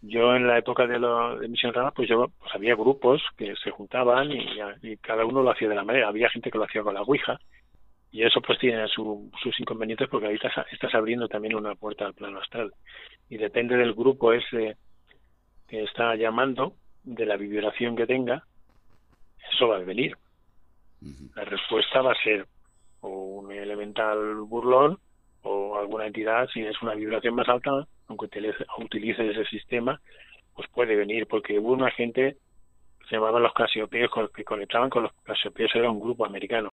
Yo 0.00 0.34
en 0.34 0.48
la 0.48 0.58
época 0.58 0.86
de, 0.86 0.98
la 0.98 1.36
de 1.36 1.48
Misión 1.48 1.72
Rama, 1.72 1.92
pues 1.92 2.08
yo 2.08 2.28
pues 2.38 2.52
había 2.54 2.74
grupos 2.74 3.22
que 3.36 3.54
se 3.62 3.70
juntaban 3.70 4.30
y, 4.32 4.96
cada 4.96 5.24
uno 5.24 5.42
lo 5.42 5.50
hacía 5.52 5.68
de 5.68 5.76
la 5.76 5.84
manera. 5.84 6.08
Había 6.08 6.30
gente 6.30 6.50
que 6.50 6.58
lo 6.58 6.64
hacía 6.64 6.82
con 6.82 6.94
la 6.94 7.02
Ouija 7.02 7.38
y 8.12 8.22
eso 8.22 8.42
pues 8.42 8.58
tiene 8.58 8.86
sus 8.88 9.58
inconvenientes 9.58 10.06
porque 10.08 10.26
ahorita 10.26 10.66
estás 10.70 10.94
abriendo 10.94 11.28
también 11.28 11.54
una 11.54 11.74
puerta 11.74 12.04
al 12.04 12.14
plano 12.14 12.38
astral. 12.38 12.72
Y 13.30 13.38
depende 13.38 13.74
del 13.76 13.94
grupo 13.94 14.34
ese 14.34 14.76
que 15.66 15.82
está 15.84 16.14
llamando, 16.14 16.74
de 17.02 17.24
la 17.24 17.38
vibración 17.38 17.96
que 17.96 18.06
tenga, 18.06 18.44
eso 19.52 19.68
va 19.68 19.76
a 19.76 19.80
venir. 19.80 20.16
La 21.34 21.44
respuesta 21.44 22.02
va 22.02 22.12
a 22.12 22.22
ser 22.22 22.46
o 23.00 23.08
un 23.08 23.50
elemental 23.50 24.36
burlón 24.42 24.98
o 25.42 25.78
alguna 25.78 26.06
entidad, 26.06 26.48
si 26.52 26.60
es 26.60 26.80
una 26.82 26.94
vibración 26.94 27.34
más 27.34 27.48
alta, 27.48 27.86
aunque 28.08 28.26
utilice, 28.78 29.30
ese 29.30 29.44
sistema, 29.46 30.00
pues 30.54 30.68
puede 30.68 30.94
venir, 30.94 31.26
porque 31.26 31.58
hubo 31.58 31.72
una 31.72 31.90
gente 31.90 32.36
se 33.08 33.16
llamaban 33.16 33.42
los 33.42 33.52
Casiopeos 33.52 34.10
que 34.34 34.44
conectaban 34.44 34.90
con 34.90 35.04
los 35.04 35.12
Casiopeos, 35.22 35.70
era 35.74 35.90
un 35.90 36.00
grupo 36.00 36.24
americano. 36.24 36.70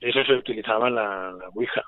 Eso 0.00 0.24
se 0.24 0.32
utilizaba 0.32 0.88
en 0.88 0.94
la, 0.96 1.32
la 1.32 1.48
Ouija 1.54 1.82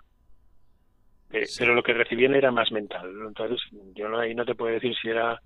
pero 1.59 1.75
lo 1.75 1.83
que 1.83 1.93
recibían 1.93 2.35
era 2.35 2.50
más 2.50 2.71
mental. 2.71 3.11
Entonces, 3.26 3.61
yo 3.95 4.09
no, 4.09 4.19
ahí 4.19 4.35
no 4.35 4.45
te 4.45 4.54
puedo 4.54 4.73
decir 4.73 4.95
si 5.00 5.09
era 5.09 5.40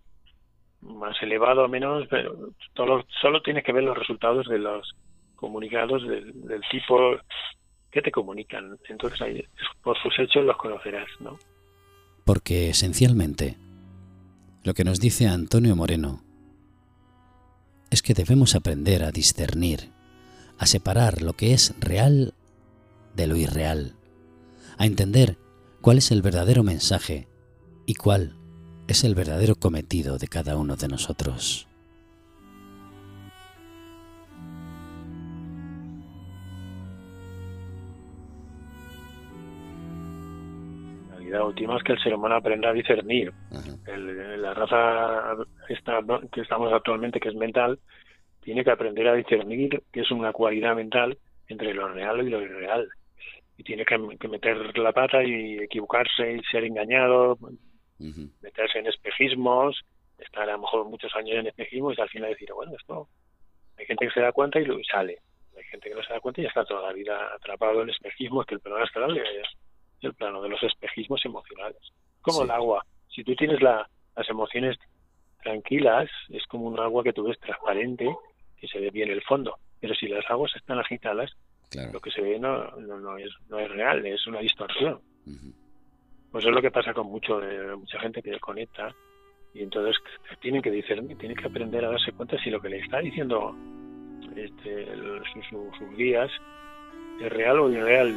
más 0.81 1.17
elevado 1.23 1.65
o 1.65 1.69
menos, 1.69 2.07
pero 2.09 2.51
todo, 2.75 3.05
solo 3.21 3.43
tienes 3.43 3.65
que 3.65 3.73
ver 3.73 3.85
los 3.85 3.99
resultados 3.99 4.47
de 4.49 4.59
los 4.59 4.95
comunicados 5.35 6.07
del, 6.07 6.61
tipo 6.71 7.17
que 7.91 8.03
te 8.03 8.11
comunican. 8.11 8.77
Entonces, 8.89 9.21
ahí, 9.23 9.45
por 9.83 9.97
sus 10.03 10.19
hechos 10.19 10.45
los 10.45 10.57
conocerás, 10.57 11.09
¿no? 11.21 11.39
Porque 12.25 12.71
esencialmente, 12.71 13.57
lo 14.65 14.75
que 14.75 14.85
nos 14.85 15.01
dice 15.01 15.27
Antonio 15.29 15.77
Moreno 15.77 16.25
es 17.91 18.03
que 18.03 18.15
debemos 18.15 18.55
aprender 18.55 19.05
a 19.05 19.13
discernir, 19.13 19.93
a 20.59 20.67
separar 20.67 21.23
lo 21.23 21.35
que 21.35 21.55
es 21.55 21.75
real 21.81 22.35
de 23.15 23.27
lo 23.27 23.37
irreal, 23.37 23.97
a 24.77 24.87
entender 24.87 25.39
cuál 25.81 25.99
es 25.99 26.11
el 26.11 26.23
verdadero 26.23 26.63
mensaje 26.63 27.29
y 27.87 27.95
cuál 27.95 28.37
es 28.89 29.05
el 29.05 29.15
verdadero 29.15 29.55
cometido 29.55 30.19
de 30.19 30.29
cada 30.29 30.57
uno 30.57 30.77
de 30.77 30.89
nosotros. 30.89 31.68
Finalidad 41.29 41.47
última 41.47 41.77
es 41.77 41.83
que 41.83 41.93
el 41.93 42.03
ser 42.03 42.15
humano 42.15 42.37
aprenda 42.37 42.71
a 42.71 42.73
discernir. 42.73 43.33
la 43.87 44.55
raza 44.55 45.37
esta, 45.69 46.01
que 46.33 46.41
estamos 46.41 46.73
actualmente, 46.73 47.21
que 47.21 47.29
es 47.29 47.35
mental, 47.35 47.79
tiene 48.41 48.65
que 48.65 48.71
aprender 48.71 49.09
a 49.09 49.15
discernir 49.15 49.83
que 49.93 50.01
es 50.01 50.11
una 50.11 50.33
cualidad 50.33 50.75
mental 50.75 51.19
entre 51.49 51.75
lo 51.75 51.89
real 51.89 52.27
y 52.27 52.31
lo 52.31 52.43
irreal. 52.43 52.89
Y 53.57 53.65
tiene 53.65 53.85
que, 53.85 53.99
meter 53.99 54.79
la 54.79 54.93
pata 54.93 55.23
y 55.23 55.59
equivocarse 55.59 56.35
y 56.35 56.41
ser 56.45 56.65
engañado, 56.65 57.37
meterse 57.99 58.79
en 58.79 58.87
espejismos, 58.87 59.81
estar 60.19 60.49
a 60.49 60.53
lo 60.53 60.61
mejor 60.61 60.89
muchos 60.89 61.15
años 61.17 61.39
en 61.39 61.49
espejismos 61.49 61.99
y 61.99 62.01
al 62.01 62.09
final 62.09 62.31
decir, 62.31 62.53
bueno, 62.55 62.73
esto 62.79 63.09
hay 63.77 63.87
gente 63.87 64.07
que 64.07 64.13
se 64.13 64.21
da 64.21 64.33
cuenta 64.33 64.61
y, 64.61 64.65
lo, 64.65 64.79
sale. 64.85 65.19
Hay 65.57 65.65
gente 65.65 65.89
que 65.89 65.95
no 65.95 66.03
se 66.03 66.13
da 66.13 66.21
cuenta 66.21 66.41
y 66.41 66.45
ya 66.45 66.49
está 66.49 66.65
toda 66.65 66.89
la 66.89 66.93
vida 66.93 67.35
atrapado 67.35 67.83
en 67.83 67.91
espejismos, 67.91 68.47
que 68.47 68.55
el 68.55 68.73
astral 68.81 69.17
es 69.17 69.49
el 70.07 70.15
plano 70.15 70.43
de 70.43 70.49
los 70.49 70.63
espejismos 70.63 71.25
emocionales. 71.25 71.81
Como 72.21 72.43
el 72.43 72.51
agua. 72.51 72.85
Si 73.09 73.25
tú 73.25 73.35
tienes 73.35 73.61
las 73.63 73.89
emociones 74.29 74.77
tranquilas, 75.43 76.11
es 76.29 76.45
como 76.47 76.67
un 76.67 76.79
agua 76.79 77.03
que 77.03 77.13
tú 77.13 77.25
ves 77.25 77.39
transparente 77.41 78.07
que 78.57 78.69
se 78.69 78.79
ve 78.79 78.91
bien 78.91 79.11
el 79.11 79.23
fondo. 79.23 79.57
Pero 79.81 79.95
si 79.95 80.09
las 80.09 80.29
aguas 80.31 80.53
están 80.57 80.79
agitadas, 80.79 81.33
lo 81.93 82.01
que 82.01 82.11
se 82.11 82.21
ve 82.21 82.39
no, 82.39 82.71
no, 82.77 83.17
es, 83.19 83.31
no 83.49 83.59
es 83.59 83.71
real, 83.71 84.05
es 84.07 84.27
una 84.27 84.41
distorsión. 84.41 85.01
Pues 86.31 86.45
es 86.45 86.51
lo 86.51 86.61
que 86.61 86.71
pasa 86.71 86.93
con 86.93 87.07
mucho 87.07 87.39
de 87.41 87.77
mucha 87.77 88.01
gente 88.01 88.23
que 88.23 88.39
conecta 88.41 88.95
y 89.55 89.63
entonces 89.63 89.97
tienen 90.41 90.63
que 90.63 90.71
discernir, 90.71 91.17
tienen 91.19 91.37
que 91.37 91.47
aprender 91.47 91.85
a 91.85 91.91
darse 91.91 92.13
cuenta 92.13 92.39
si 92.43 92.51
lo 92.51 92.61
que 92.61 92.69
le 92.69 92.79
está 92.79 92.99
diciendo 92.99 93.57
este, 94.37 94.87
sus 95.51 95.97
guías 95.97 96.31
es 97.21 97.33
real 97.33 97.61
o 97.61 97.71
irreal. 97.71 98.15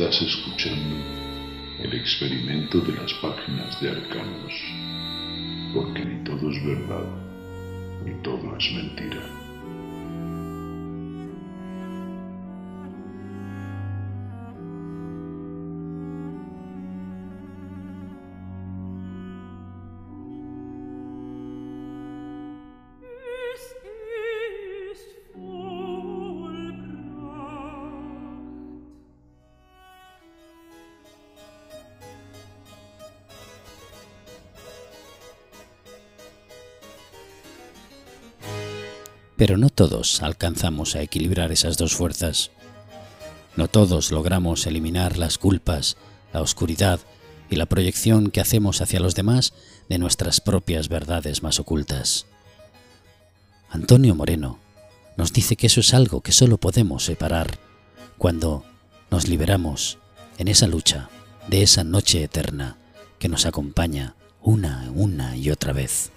Estás 0.00 0.22
escuchando 0.22 0.96
el 1.78 1.92
experimento 1.92 2.80
de 2.80 2.94
las 2.94 3.12
páginas 3.20 3.78
de 3.82 3.90
Arcanos, 3.90 4.54
porque 5.74 6.02
ni 6.02 6.24
todo 6.24 6.50
es 6.50 6.64
verdad, 6.64 7.04
ni 8.06 8.14
todo 8.22 8.56
es 8.56 8.72
mentira. 8.72 9.39
Pero 39.40 39.56
no 39.56 39.70
todos 39.70 40.22
alcanzamos 40.22 40.94
a 40.96 41.00
equilibrar 41.00 41.50
esas 41.50 41.78
dos 41.78 41.94
fuerzas. 41.94 42.50
No 43.56 43.68
todos 43.68 44.12
logramos 44.12 44.66
eliminar 44.66 45.16
las 45.16 45.38
culpas, 45.38 45.96
la 46.34 46.42
oscuridad 46.42 47.00
y 47.48 47.56
la 47.56 47.64
proyección 47.64 48.30
que 48.30 48.42
hacemos 48.42 48.82
hacia 48.82 49.00
los 49.00 49.14
demás 49.14 49.54
de 49.88 49.98
nuestras 49.98 50.42
propias 50.42 50.90
verdades 50.90 51.42
más 51.42 51.58
ocultas. 51.58 52.26
Antonio 53.70 54.14
Moreno 54.14 54.58
nos 55.16 55.32
dice 55.32 55.56
que 55.56 55.68
eso 55.68 55.80
es 55.80 55.94
algo 55.94 56.20
que 56.20 56.32
solo 56.32 56.58
podemos 56.58 57.06
separar 57.06 57.58
cuando 58.18 58.66
nos 59.10 59.26
liberamos 59.26 59.96
en 60.36 60.48
esa 60.48 60.66
lucha 60.66 61.08
de 61.48 61.62
esa 61.62 61.82
noche 61.82 62.22
eterna 62.22 62.76
que 63.18 63.30
nos 63.30 63.46
acompaña 63.46 64.16
una, 64.42 64.90
una 64.94 65.34
y 65.34 65.50
otra 65.50 65.72
vez. 65.72 66.10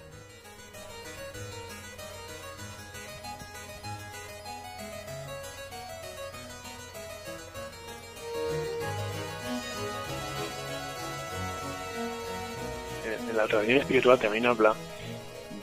La 13.44 13.50
tradición 13.50 13.80
espiritual 13.80 14.20
también 14.20 14.46
habla 14.46 14.74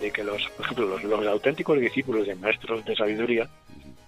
de 0.02 0.10
que 0.12 0.22
los, 0.22 0.46
por 0.50 0.66
ejemplo, 0.66 0.98
los, 0.98 1.26
auténticos 1.26 1.80
discípulos 1.80 2.26
de 2.26 2.34
maestros 2.34 2.84
de 2.84 2.94
sabiduría, 2.94 3.48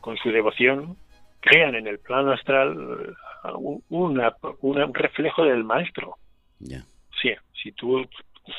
con 0.03 0.17
su 0.19 0.31
devoción, 0.31 0.97
crean 1.41 1.75
en 1.75 1.87
el 1.87 1.99
plano 1.99 2.33
astral 2.33 3.17
un, 3.55 3.83
un 3.89 4.95
reflejo 4.95 5.45
del 5.45 5.65
maestro. 5.65 6.17
Sí, 6.61 7.33
si 7.63 7.73
tú 7.73 8.05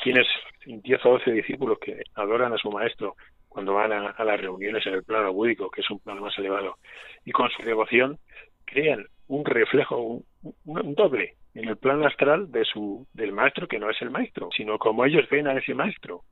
tienes 0.02 0.26
10 0.66 1.06
o 1.06 1.10
12 1.10 1.30
discípulos 1.30 1.78
que 1.78 2.02
adoran 2.14 2.52
a 2.52 2.58
su 2.58 2.72
maestro 2.72 3.14
cuando 3.48 3.74
van 3.74 3.92
a, 3.92 4.24
las 4.24 4.40
reuniones 4.40 4.84
en 4.86 4.94
el 4.94 5.04
plano 5.04 5.32
búdico, 5.32 5.70
que 5.70 5.80
es 5.80 5.90
un 5.90 6.00
plano 6.00 6.22
más 6.22 6.36
elevado, 6.38 6.78
y 7.24 7.30
con 7.30 7.48
su 7.50 7.62
devoción 7.62 8.18
crean 8.64 9.06
un 9.28 9.44
reflejo, 9.44 10.22
un 10.64 10.94
doble 10.96 11.36
en 11.54 11.68
el 11.68 11.76
plano 11.76 12.06
astral 12.06 12.50
de 12.50 12.64
su 12.64 13.06
del 13.12 13.32
maestro 13.32 13.68
que 13.68 13.78
no 13.78 13.88
es 13.90 14.00
el 14.02 14.10
maestro, 14.10 14.48
sino 14.56 14.78
como 14.78 15.04
ellos 15.04 15.28
ven 15.30 15.46
a 15.46 15.56
ese 15.56 15.74
maestro. 15.74 16.22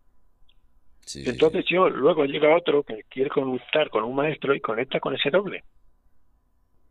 Entonces 1.15 1.65
yo 1.69 1.89
luego 1.89 2.25
llega 2.25 2.57
otro 2.57 2.83
que 2.83 3.05
quiere 3.09 3.31
conectar 3.31 3.91
con 3.91 4.05
un 4.05 4.15
maestro 4.15 4.55
y 4.55 4.61
conecta 4.61 5.01
con 5.01 5.15
ese 5.15 5.31
doble. 5.31 5.65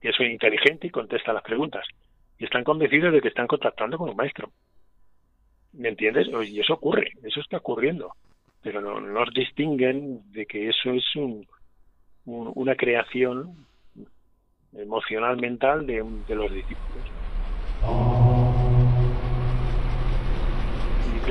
Y 0.02 0.10
es 0.10 0.20
inteligente 0.20 0.88
y 0.88 0.90
contesta 0.90 1.34
las 1.34 1.44
preguntas. 1.44 1.86
Y 2.38 2.46
están 2.46 2.64
convencidos 2.64 3.14
de 3.14 3.22
que 3.22 3.28
están 3.28 3.48
contactando 3.48 3.98
con 3.98 4.10
un 4.10 4.16
maestro. 4.16 4.52
¿Me 5.74 5.90
entiendes? 5.90 6.28
Y 6.48 6.60
eso 6.60 6.74
ocurre, 6.74 7.12
eso 7.24 7.40
está 7.40 7.58
ocurriendo. 7.58 8.14
Pero 8.62 8.82
no 8.82 9.00
nos 9.00 9.34
distinguen 9.34 10.32
de 10.32 10.46
que 10.46 10.70
eso 10.70 10.92
es 10.92 11.16
un, 11.16 11.48
una 12.26 12.76
creación 12.76 13.66
emocional 14.74 15.38
mental 15.38 15.86
de, 15.86 16.04
de 16.28 16.36
los 16.36 16.52
discípulos. 16.52 17.31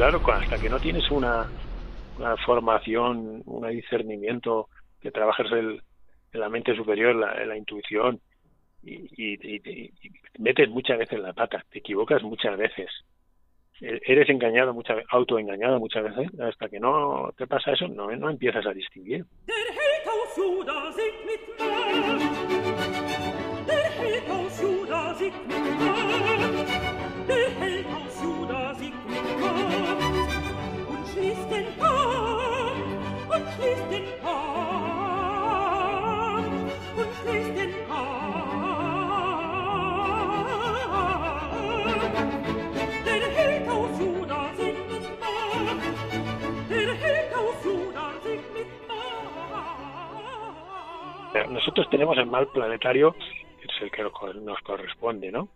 Claro, 0.00 0.22
hasta 0.32 0.58
que 0.58 0.70
no 0.70 0.80
tienes 0.80 1.10
una, 1.10 1.46
formación, 2.46 3.42
un 3.44 3.68
discernimiento, 3.68 4.68
que 4.98 5.10
trabajas 5.10 5.52
el, 5.52 5.82
en 6.32 6.40
la 6.40 6.48
mente 6.48 6.74
superior, 6.74 7.14
la, 7.14 7.44
la 7.44 7.54
intuición, 7.54 8.18
y, 8.82 8.94
y, 9.14 9.92
metes 10.38 10.70
muchas 10.70 10.96
veces 10.96 11.20
la 11.20 11.34
pata, 11.34 11.62
te 11.68 11.80
equivocas 11.80 12.22
muchas 12.22 12.56
veces. 12.56 12.88
E, 13.82 14.00
eres 14.06 14.30
engañado 14.30 14.72
muchas 14.72 14.96
veces, 14.96 15.10
autoengañado 15.12 15.78
muchas 15.78 16.04
veces, 16.04 16.40
hasta 16.40 16.70
que 16.70 16.80
no 16.80 17.30
te 17.36 17.46
pasa 17.46 17.72
eso, 17.72 17.86
no, 17.86 18.10
no 18.10 18.30
empiezas 18.30 18.64
a 18.64 18.72
distinguir. 18.72 19.26
Tenemos 52.00 52.16
el 52.16 52.30
mal 52.30 52.48
planetario, 52.48 53.12
que 53.12 53.66
es 53.66 53.82
el 53.82 53.90
que 53.90 54.02
nos 54.02 54.58
corresponde, 54.62 55.30
¿no? 55.30 55.50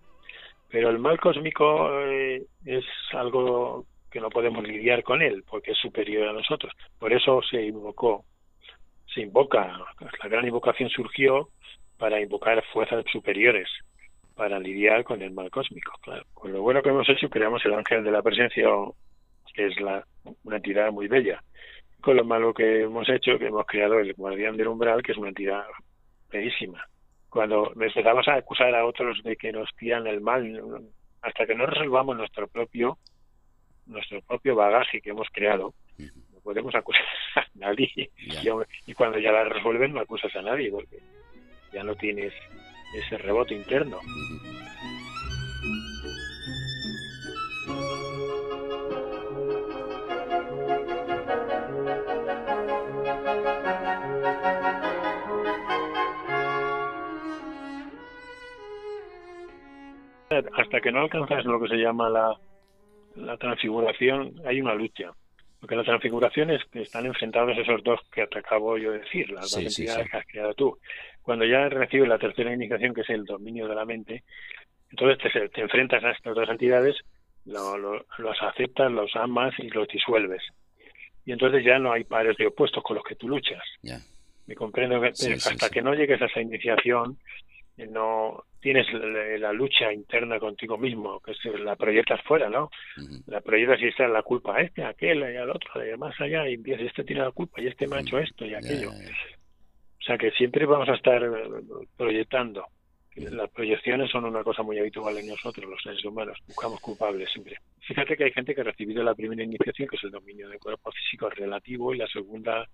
Pero 0.69 0.91
el 0.91 0.99
mal 0.99 1.19
cósmico 1.19 1.89
eh, 2.03 2.43
es 2.67 2.85
algo 3.13 3.87
que 4.11 4.21
no 4.21 4.29
podemos 4.29 4.63
lidiar 4.63 5.03
con 5.03 5.23
él 5.23 5.43
porque 5.49 5.71
es 5.71 5.79
superior 5.79 6.29
a 6.29 6.35
nosotros. 6.35 6.71
Por 6.99 7.15
eso 7.15 7.41
se 7.51 7.63
invocó, 7.63 8.27
se 9.07 9.23
invoca, 9.23 9.79
la 9.99 10.29
gran 10.29 10.45
invocación 10.45 10.91
surgió 10.91 11.49
para 11.97 12.21
invocar 12.21 12.63
fuerzas 12.75 13.07
superiores 13.11 13.71
para 14.35 14.59
lidiar 14.59 15.03
con 15.03 15.23
el 15.23 15.31
mal 15.31 15.51
cósmico. 15.51 15.93
Claro. 16.03 16.27
Con 16.35 16.53
lo 16.53 16.61
bueno 16.61 16.83
que 16.83 16.91
hemos 16.91 17.09
hecho, 17.09 17.31
creamos 17.31 17.65
el 17.65 17.73
ángel 17.73 18.05
de 18.05 18.11
la 18.11 18.21
presencia, 18.21 18.69
que 19.55 19.69
es 19.69 19.81
la, 19.81 20.05
una 20.43 20.57
entidad 20.57 20.93
muy 20.93 21.09
bella. 21.09 21.43
Con 22.03 22.19
lo 22.19 22.25
malo 22.27 22.53
que 22.53 22.83
hemos 22.83 23.09
hecho, 23.09 23.39
que 23.39 23.47
hemos 23.47 23.65
creado 23.65 23.99
el 23.99 24.13
guardián 24.13 24.59
del 24.59 24.69
umbral, 24.69 25.03
que 25.03 25.13
es 25.13 25.17
una 25.19 25.29
entidad 25.29 25.65
bellísima. 26.35 26.85
Cuando 27.29 27.73
empezamos 27.75 28.27
a 28.29 28.35
acusar 28.35 28.75
a 28.75 28.85
otros 28.85 29.23
de 29.23 29.37
que 29.37 29.53
nos 29.53 29.69
tiran 29.77 30.07
el 30.07 30.21
mal, 30.21 30.45
hasta 31.23 31.47
que 31.47 31.55
no 31.55 31.67
resolvamos 31.67 32.17
nuestro 32.17 32.47
propio, 32.49 32.99
nuestro 33.87 34.21
propio 34.23 34.55
bagaje 34.55 35.01
que 35.01 35.11
hemos 35.11 35.29
creado, 35.33 35.75
no 35.99 36.41
podemos 36.43 36.75
acusar 36.75 37.05
a 37.37 37.47
nadie. 37.55 38.11
Y, 38.87 38.95
cuando 38.95 39.19
ya 39.19 39.33
la 39.33 39.45
resuelven, 39.45 39.95
no 39.95 40.01
acusas 40.01 40.35
a 40.37 40.43
nadie, 40.43 40.71
porque 40.71 40.99
ya 41.73 41.83
no 41.83 41.95
tienes 41.95 42.33
ese 42.95 43.19
rebote 43.19 43.55
interno. 43.55 43.99
Hasta 60.57 60.81
que 60.81 60.93
no 60.93 61.01
alcanzas 61.01 61.45
lo 61.45 61.61
que 61.61 61.69
se 61.69 61.77
llama 61.77 62.09
la, 62.09 62.35
la 63.17 63.37
transfiguración, 63.37 64.35
hay 64.45 64.61
una 64.61 64.75
lucha. 64.75 65.13
Porque 65.61 65.77
la 65.77 65.85
transfiguración 65.85 66.51
es 66.51 66.63
que 66.71 66.83
están 66.83 67.07
enfrentados 67.07 67.57
esos 67.57 67.83
dos 67.83 68.01
que 68.13 68.27
te 68.27 68.39
acabo 68.39 68.77
yo 68.77 68.93
de 68.93 68.99
decir, 68.99 69.31
las 69.31 69.51
dos 69.51 69.65
entidades 69.65 70.11
que 70.11 70.17
has 70.17 70.27
creado 70.27 70.55
tú. 70.55 70.79
Cuando 71.23 71.47
ya 71.47 71.69
recibes 71.71 72.09
la 72.09 72.19
tercera 72.19 72.53
iniciación, 72.53 72.93
que 72.93 73.01
es 73.01 73.09
el 73.09 73.25
dominio 73.25 73.67
de 73.67 73.75
la 73.75 73.87
mente, 73.87 74.25
entonces 74.91 75.51
te, 75.53 75.61
enfrentas 75.63 76.05
a 76.05 76.11
estas 76.11 76.35
dos 76.35 76.49
entidades, 76.51 76.97
lo, 77.47 77.79
los 77.79 78.43
aceptas, 78.43 78.93
los 78.93 79.17
amas 79.17 79.55
y 79.59 79.71
los 79.71 79.89
disuelves. 79.89 80.43
Y 81.25 81.33
entonces 81.33 81.65
ya 81.65 81.79
no 81.79 81.93
hay 81.93 82.05
pares 82.05 82.37
de 82.37 82.47
opuestos 82.47 82.83
con 82.83 82.97
los 82.97 83.05
que 83.05 83.17
tú 83.17 83.29
luchas. 83.29 83.63
Me 84.47 84.55
comprendo 84.55 85.01
que 85.01 85.09
hasta 85.09 85.71
que 85.71 85.81
no 85.81 85.95
llegues 85.95 86.21
a 86.21 86.27
esa 86.27 86.43
iniciación, 86.43 87.17
no 87.77 88.45
tienes 88.61 88.87
la, 88.93 89.53
lucha 89.53 89.93
interna 89.93 90.39
contigo 90.39 90.79
mismo, 90.79 91.21
que 91.21 91.33
la 91.59 91.77
proyectas 91.77 92.21
fuera, 92.23 92.49
¿no? 92.49 92.71
La 93.27 93.41
proyectas 93.41 93.81
y 93.83 93.89
está 93.89 94.09
la 94.09 94.23
culpa 94.23 94.57
a 94.57 94.63
este, 94.63 94.83
a 94.83 94.89
aquel 94.89 95.19
y 95.19 95.37
al 95.37 95.51
otro, 95.51 95.81
de 95.81 95.97
más 95.97 96.19
allá, 96.21 96.49
y 96.49 96.55
empiezas, 96.55 96.87
este 96.87 97.05
tiene 97.05 97.23
la 97.23 97.31
culpa 97.31 97.61
y 97.61 97.67
este 97.67 97.87
me 97.87 97.97
ha 97.97 98.01
hecho 98.01 98.19
esto 98.19 98.45
y 98.47 98.55
aquello. 98.55 98.91
O 98.91 100.03
sea 100.07 100.19
que 100.19 100.31
siempre 100.33 100.67
vamos 100.67 100.89
a 100.89 100.95
estar 100.95 101.23
eh, 101.23 101.89
proyectando. 101.97 102.67
Las 103.17 103.51
proyecciones 103.51 104.11
son 104.11 104.25
una 104.25 104.43
cosa 104.43 104.63
muy 104.63 104.79
habitual 104.79 105.17
en 105.17 105.29
nosotros, 105.29 105.71
los 105.71 105.81
seres 105.83 106.05
humanos. 106.05 106.39
Buscamos 106.47 106.81
culpables 106.81 107.31
siempre. 107.31 107.59
Fíjate 107.81 108.17
que 108.17 108.25
hay 108.25 108.33
gente 108.33 108.55
que 108.55 108.61
ha 108.61 108.65
recibido 108.65 109.05
la 109.05 109.15
primera 109.15 109.43
iniciación, 109.43 109.89
que 109.89 109.97
es 109.97 110.05
el 110.05 110.11
dominio 110.11 110.49
del 110.49 110.59
cuerpo 110.59 110.91
físico 110.91 111.31
relativo, 111.31 111.95
y 111.95 111.99
la 111.99 112.09
segunda, 112.09 112.67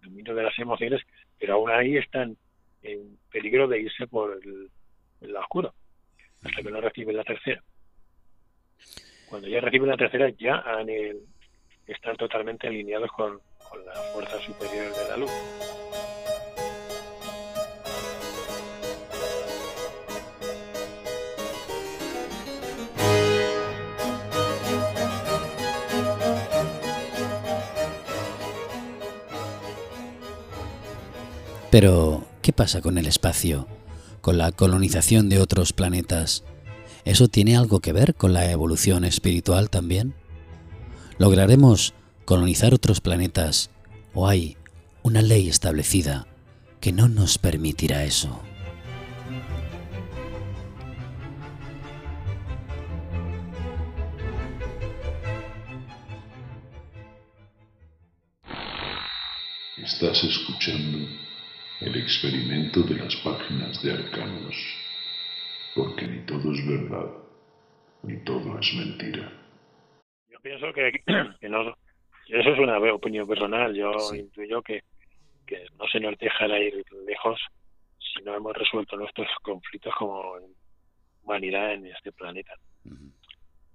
el 0.00 0.08
dominio 0.08 0.34
de 0.34 0.42
las 0.44 0.58
emociones, 0.58 1.02
pero 1.38 1.54
aún 1.54 1.70
ahí 1.70 1.96
están 1.96 2.36
en 2.92 3.18
peligro 3.30 3.68
de 3.68 3.80
irse 3.80 4.06
por 4.06 4.38
el, 4.42 4.70
lado 5.20 5.40
oscuro, 5.40 5.74
hasta 6.42 6.62
que 6.62 6.70
no 6.70 6.80
reciben 6.80 7.16
la 7.16 7.24
tercera. 7.24 7.62
Cuando 9.28 9.48
ya 9.48 9.60
reciben 9.60 9.88
la 9.88 9.96
tercera, 9.96 10.30
ya 10.30 10.64
están 11.86 12.16
totalmente 12.16 12.66
alineados 12.66 13.10
con, 13.12 13.40
con 13.70 13.84
la 13.84 13.94
fuerza 14.12 14.38
superior 14.40 14.94
de 14.94 15.08
la 15.08 15.16
luz. 15.16 15.30
Pero 31.70 32.27
¿Qué 32.42 32.52
pasa 32.52 32.80
con 32.80 32.98
el 32.98 33.06
espacio? 33.06 33.66
¿Con 34.20 34.38
la 34.38 34.52
colonización 34.52 35.28
de 35.28 35.40
otros 35.40 35.72
planetas? 35.72 36.44
¿Eso 37.04 37.28
tiene 37.28 37.56
algo 37.56 37.80
que 37.80 37.92
ver 37.92 38.14
con 38.14 38.32
la 38.32 38.50
evolución 38.50 39.04
espiritual 39.04 39.70
también? 39.70 40.14
¿Lograremos 41.18 41.94
colonizar 42.24 42.74
otros 42.74 43.00
planetas 43.00 43.70
o 44.14 44.28
hay 44.28 44.56
una 45.02 45.22
ley 45.22 45.48
establecida 45.48 46.26
que 46.80 46.92
no 46.92 47.08
nos 47.08 47.38
permitirá 47.38 48.04
eso? 48.04 48.40
Estás 59.76 60.22
escuchando 60.22 61.27
el 61.80 61.96
experimento 61.96 62.82
de 62.82 62.96
las 62.96 63.14
páginas 63.16 63.80
de 63.82 63.92
arcanos, 63.92 64.54
porque 65.74 66.08
ni 66.08 66.26
todo 66.26 66.52
es 66.52 66.66
verdad, 66.66 67.10
ni 68.02 68.16
todo 68.24 68.58
es 68.58 68.74
mentira. 68.74 69.32
Yo 70.28 70.40
pienso 70.40 70.72
que, 70.72 71.00
no, 71.48 71.76
eso 72.28 72.50
es 72.50 72.58
una 72.58 72.78
opinión 72.92 73.28
personal, 73.28 73.72
yo 73.74 73.92
intuyo 74.12 74.60
que, 74.62 74.82
que 75.46 75.66
no 75.78 75.86
se 75.86 76.00
nos 76.00 76.18
dejará 76.18 76.58
ir 76.58 76.84
lejos 77.06 77.40
si 77.98 78.24
no 78.24 78.34
hemos 78.34 78.56
resuelto 78.56 78.96
nuestros 78.96 79.28
conflictos 79.42 79.94
como 79.96 80.36
humanidad 81.22 81.74
en 81.74 81.86
este 81.86 82.10
planeta. 82.10 82.54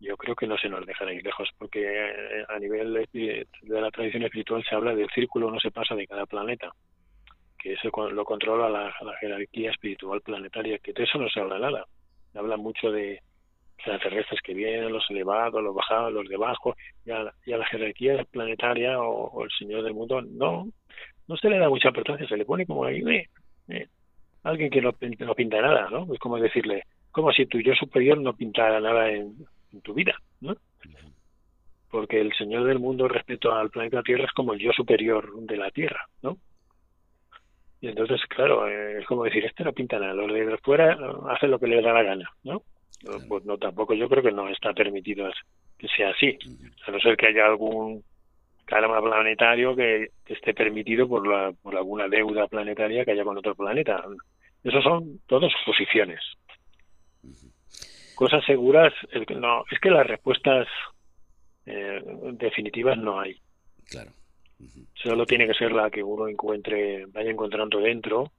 Yo 0.01 0.17
creo 0.17 0.35
que 0.35 0.47
no 0.47 0.57
se 0.57 0.67
nos 0.67 0.85
dejará 0.85 1.13
ir 1.13 1.23
lejos, 1.23 1.47
porque 1.57 1.79
eh, 1.81 2.45
a 2.49 2.59
nivel 2.59 3.07
de 3.13 3.47
la 3.61 3.91
tradición 3.91 4.23
espiritual 4.23 4.61
se 4.67 4.75
habla 4.75 4.93
del 4.93 5.09
círculo, 5.11 5.49
no 5.49 5.59
se 5.61 5.71
pasa 5.71 5.95
de 5.95 6.05
cada 6.05 6.25
planeta 6.25 6.73
que 7.63 7.73
eso 7.73 7.89
lo 8.09 8.25
controla 8.25 8.69
la, 8.69 9.17
jerarquía 9.21 9.71
espiritual 9.71 10.19
planetaria, 10.19 10.77
que 10.79 10.91
de 10.91 11.03
eso 11.03 11.17
no 11.17 11.29
se 11.29 11.39
habla 11.39 11.59
nada. 11.59 11.85
Habla 12.35 12.57
mucho 12.57 12.91
de 12.91 13.21
extraterrestres 13.77 14.41
que 14.41 14.53
vienen, 14.53 14.91
los 14.91 15.09
elevados, 15.09 15.63
los 15.63 15.73
bajados, 15.73 16.11
los 16.11 16.27
de 16.27 16.35
abajo, 16.35 16.75
y 17.05 17.11
a, 17.11 17.23
la 17.23 17.65
jerarquía 17.67 18.25
planetaria 18.29 18.99
o, 18.99 19.45
el 19.45 19.49
Señor 19.57 19.83
del 19.83 19.93
mundo 19.93 20.21
no 20.21 20.67
no 21.25 21.37
se 21.37 21.49
le 21.49 21.57
da 21.57 21.69
mucha 21.69 21.87
importancia, 21.87 22.27
se 22.27 22.35
le 22.35 22.43
pone 22.43 22.65
como 22.65 22.83
ahí, 22.83 22.99
eh, 22.99 23.29
eh, 23.69 23.87
alguien 24.43 24.69
que 24.69 24.81
no, 24.81 24.93
no, 25.19 25.33
pinta 25.35 25.61
nada, 25.61 25.87
¿no? 25.89 26.13
Es 26.13 26.19
como 26.19 26.37
decirle, 26.37 26.83
como 27.11 27.31
si 27.31 27.45
tu 27.45 27.61
yo 27.61 27.73
superior 27.75 28.19
no 28.19 28.35
pintara 28.35 28.81
nada 28.81 29.09
en, 29.09 29.33
en 29.71 29.81
tu 29.81 29.93
vida, 29.93 30.15
¿no? 30.41 30.57
Porque 31.89 32.19
el 32.19 32.33
Señor 32.33 32.65
del 32.65 32.79
mundo 32.79 33.07
respecto 33.07 33.53
al 33.53 33.69
planeta 33.69 34.03
Tierra 34.03 34.25
es 34.25 34.33
como 34.33 34.51
el 34.51 34.59
yo 34.59 34.73
superior 34.73 35.31
de 35.33 35.55
la 35.55 35.71
Tierra, 35.71 36.05
¿no? 36.21 36.37
Y 37.83 37.89
entonces, 37.89 38.21
claro, 38.29 38.65
eh, 38.65 38.99
es 39.01 39.05
como 39.07 39.25
decir, 39.25 39.43
este 39.43 39.61
no 39.61 39.73
pinta 39.73 39.99
nada, 39.99 40.13
los 40.13 40.31
de 40.31 40.57
fuera 40.59 40.97
hacen 41.27 41.51
lo 41.51 41.59
que 41.59 41.67
les 41.67 41.83
da 41.83 41.91
la 41.91 42.01
gana, 42.01 42.31
¿no? 42.43 42.61
Pues 43.27 43.43
no, 43.43 43.57
tampoco 43.57 43.93
yo 43.93 44.07
creo 44.07 44.23
que 44.23 44.31
no 44.31 44.47
está 44.47 44.71
permitido 44.71 45.29
que 45.77 45.89
sea 45.89 46.11
así, 46.11 46.37
a 46.87 46.91
no 46.91 46.99
ser 47.01 47.17
que 47.17 47.27
haya 47.27 47.45
algún 47.45 48.01
karma 48.63 49.01
planetario 49.01 49.75
que, 49.75 50.11
esté 50.27 50.53
permitido 50.53 51.09
por, 51.09 51.27
la, 51.27 51.51
por 51.61 51.75
alguna 51.75 52.07
deuda 52.07 52.47
planetaria 52.47 53.03
que 53.03 53.11
haya 53.11 53.25
con 53.25 53.37
otro 53.37 53.53
planeta. 53.53 54.01
Esos 54.63 54.81
son 54.81 55.19
todos 55.27 55.51
suposiciones. 55.59 56.21
Cosas 58.15 58.45
seguras, 58.45 58.93
no, 59.35 59.65
es 59.69 59.79
que 59.81 59.89
las 59.89 60.07
respuestas 60.07 60.69
eh, 61.65 62.01
definitivas 62.35 62.97
no 62.97 63.19
hay. 63.19 63.35
Claro. 63.89 64.11
Solo 64.93 65.25
tiene 65.25 65.47
que 65.47 65.53
ser 65.53 65.71
la 65.71 65.89
que 65.89 66.03
uno 66.03 66.27
encuentre, 66.27 67.05
vaya 67.07 67.31
encontrando 67.31 67.79
dentro 67.79 68.31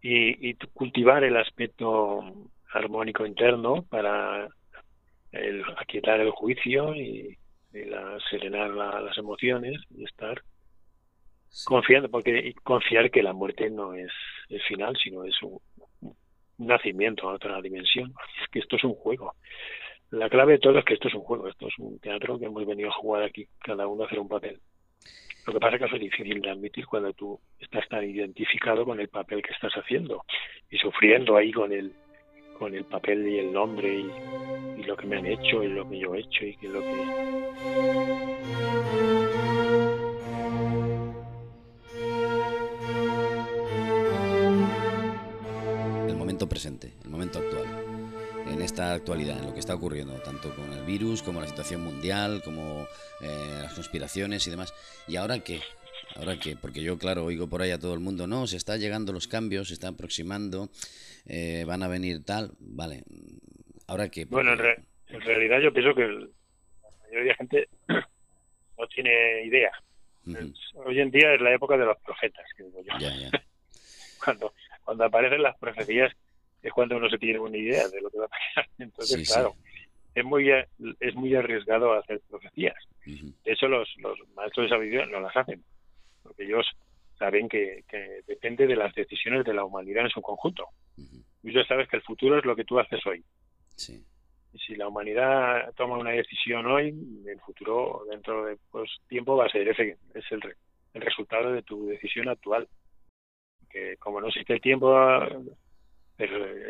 y, 0.00 0.54
cultivar 0.74 1.22
el 1.24 1.36
aspecto 1.36 2.50
armónico 2.72 3.24
interno 3.24 3.84
para 3.88 4.48
el, 5.30 5.62
aquietar 5.76 6.20
el 6.20 6.30
juicio 6.30 6.94
y, 6.94 7.38
la, 7.72 8.18
serenar 8.30 8.70
las 8.70 9.16
emociones 9.16 9.80
y 9.90 10.04
estar 10.04 10.42
confiando, 11.64 12.08
porque 12.10 12.54
confiar 12.62 13.10
que 13.10 13.22
la 13.22 13.32
muerte 13.32 13.70
no 13.70 13.94
es 13.94 14.10
el 14.48 14.60
final, 14.62 14.96
sino 15.02 15.24
es 15.24 15.40
un, 15.42 15.60
nacimiento 16.58 17.28
a 17.28 17.34
otra 17.34 17.60
dimensión. 17.60 18.12
Es 18.42 18.48
que 18.50 18.60
esto 18.60 18.76
es 18.76 18.84
un 18.84 18.94
juego. 18.94 19.34
La 20.10 20.28
clave 20.28 20.54
de 20.54 20.58
todo 20.58 20.78
es 20.78 20.84
que 20.84 20.94
esto 20.94 21.08
es 21.08 21.14
un 21.14 21.22
juego, 21.22 21.48
esto 21.48 21.68
es 21.68 21.78
un 21.78 21.98
teatro 21.98 22.38
que 22.38 22.46
hemos 22.46 22.66
venido 22.66 22.90
a 22.90 22.92
jugar 22.92 23.22
aquí, 23.22 23.46
cada 23.58 23.86
uno 23.86 24.02
a 24.02 24.06
hacer 24.06 24.18
un 24.18 24.28
papel. 24.28 24.60
Lo 25.46 25.52
que 25.52 25.58
pasa 25.58 25.76
es 25.76 25.80
que 25.82 25.96
es 25.96 26.00
difícil 26.00 26.40
de 26.40 26.50
admitir 26.50 26.86
cuando 26.86 27.12
tú 27.12 27.38
estás 27.58 27.88
tan 27.88 28.08
identificado 28.08 28.84
con 28.84 29.00
el 29.00 29.08
papel 29.08 29.42
que 29.42 29.52
estás 29.52 29.72
haciendo 29.72 30.24
y 30.70 30.78
sufriendo 30.78 31.36
ahí 31.36 31.52
con 31.52 31.72
el 31.72 31.92
con 32.58 32.74
el 32.76 32.84
papel 32.84 33.26
y 33.26 33.38
el 33.38 33.52
nombre 33.52 33.92
y, 33.92 34.80
y 34.80 34.84
lo 34.84 34.96
que 34.96 35.06
me 35.06 35.16
han 35.16 35.26
hecho 35.26 35.64
y 35.64 35.68
lo 35.68 35.88
que 35.88 35.98
yo 35.98 36.14
he 36.14 36.20
hecho 36.20 36.44
y 36.44 36.56
que 36.56 36.68
lo 36.68 36.80
que 36.80 37.02
el 46.08 46.16
momento 46.16 46.48
presente, 46.48 46.92
el 47.02 47.10
momento 47.10 47.40
actual 47.40 47.61
en 48.52 48.60
esta 48.60 48.92
actualidad, 48.92 49.38
en 49.38 49.46
lo 49.46 49.54
que 49.54 49.60
está 49.60 49.74
ocurriendo, 49.74 50.14
tanto 50.20 50.54
con 50.54 50.70
el 50.72 50.84
virus 50.84 51.22
como 51.22 51.40
la 51.40 51.46
situación 51.46 51.80
mundial, 51.80 52.42
como 52.44 52.86
eh, 53.20 53.58
las 53.62 53.72
conspiraciones 53.74 54.46
y 54.46 54.50
demás. 54.50 54.74
¿Y 55.08 55.16
ahora 55.16 55.40
qué? 55.40 55.60
¿Ahora 56.16 56.36
qué? 56.38 56.56
Porque 56.56 56.82
yo, 56.82 56.98
claro, 56.98 57.24
oigo 57.24 57.48
por 57.48 57.62
ahí 57.62 57.70
a 57.70 57.78
todo 57.78 57.94
el 57.94 58.00
mundo, 58.00 58.26
no, 58.26 58.46
se 58.46 58.56
está 58.56 58.76
llegando 58.76 59.12
los 59.12 59.26
cambios, 59.26 59.68
se 59.68 59.74
están 59.74 59.94
aproximando, 59.94 60.68
eh, 61.26 61.64
van 61.66 61.82
a 61.82 61.88
venir 61.88 62.24
tal, 62.24 62.52
vale. 62.58 63.04
¿Ahora 63.86 64.10
qué? 64.10 64.26
Bueno, 64.26 64.52
en, 64.52 65.20
realidad 65.20 65.60
yo 65.60 65.72
pienso 65.72 65.94
que 65.94 66.06
la 66.06 66.90
mayoría 67.02 67.32
de 67.32 67.34
gente 67.34 67.68
no 68.78 68.86
tiene 68.88 69.44
idea. 69.46 69.72
Hoy 70.74 71.00
en 71.00 71.10
día 71.10 71.34
es 71.34 71.40
la 71.40 71.54
época 71.54 71.76
de 71.76 71.86
los 71.86 71.98
profetas, 72.00 72.44
que 72.56 72.64
digo 72.64 72.82
yo. 73.00 73.08
cuando, 74.24 74.52
cuando 74.84 75.04
aparecen 75.04 75.42
las 75.42 75.56
profecías 75.58 76.12
es 76.62 76.72
cuando 76.72 76.96
uno 76.96 77.08
se 77.10 77.18
tiene 77.18 77.38
una 77.38 77.56
idea 77.56 77.88
de 77.88 78.00
lo 78.00 78.10
que 78.10 78.18
va 78.18 78.26
a 78.26 78.28
pasar. 78.28 78.68
Entonces, 78.78 79.28
claro, 79.30 79.54
es 80.14 80.24
muy 80.24 80.50
es 80.50 81.14
muy 81.14 81.34
arriesgado 81.34 81.92
hacer 81.94 82.20
profecías. 82.28 82.76
De 83.04 83.52
hecho, 83.52 83.68
los, 83.68 83.88
los 83.98 84.18
maestros 84.34 84.66
de 84.66 84.76
sabiduría 84.76 85.06
no 85.06 85.20
las 85.20 85.36
hacen, 85.36 85.64
porque 86.22 86.44
ellos 86.44 86.66
saben 87.18 87.48
que, 87.48 87.84
depende 88.26 88.66
de 88.66 88.76
las 88.76 88.94
decisiones 88.94 89.44
de 89.44 89.54
la 89.54 89.64
humanidad 89.64 90.04
en 90.04 90.10
su 90.10 90.22
conjunto. 90.22 90.66
Y 91.42 91.52
tú 91.52 91.62
sabes 91.64 91.88
que 91.88 91.96
el 91.96 92.02
futuro 92.02 92.38
es 92.38 92.44
lo 92.44 92.56
que 92.56 92.64
tú 92.64 92.78
haces 92.78 93.04
hoy. 93.06 93.24
Y 94.52 94.58
si 94.58 94.74
la 94.76 94.88
humanidad 94.88 95.72
toma 95.74 95.98
una 95.98 96.10
decisión 96.10 96.66
hoy, 96.66 96.94
el 97.26 97.40
futuro 97.40 98.04
dentro 98.10 98.44
de 98.44 98.58
pues, 98.70 98.90
tiempo 99.08 99.36
va 99.36 99.46
a 99.46 99.50
ser 99.50 99.66
ese, 99.68 99.96
es 100.14 100.24
el, 100.30 100.40
el 100.94 101.00
resultado 101.00 101.52
de 101.52 101.62
tu 101.62 101.86
decisión 101.86 102.28
actual. 102.28 102.68
Que 103.70 103.96
como 103.96 104.20
no 104.20 104.28
existe 104.28 104.52
el 104.52 104.60
tiempo 104.60 104.94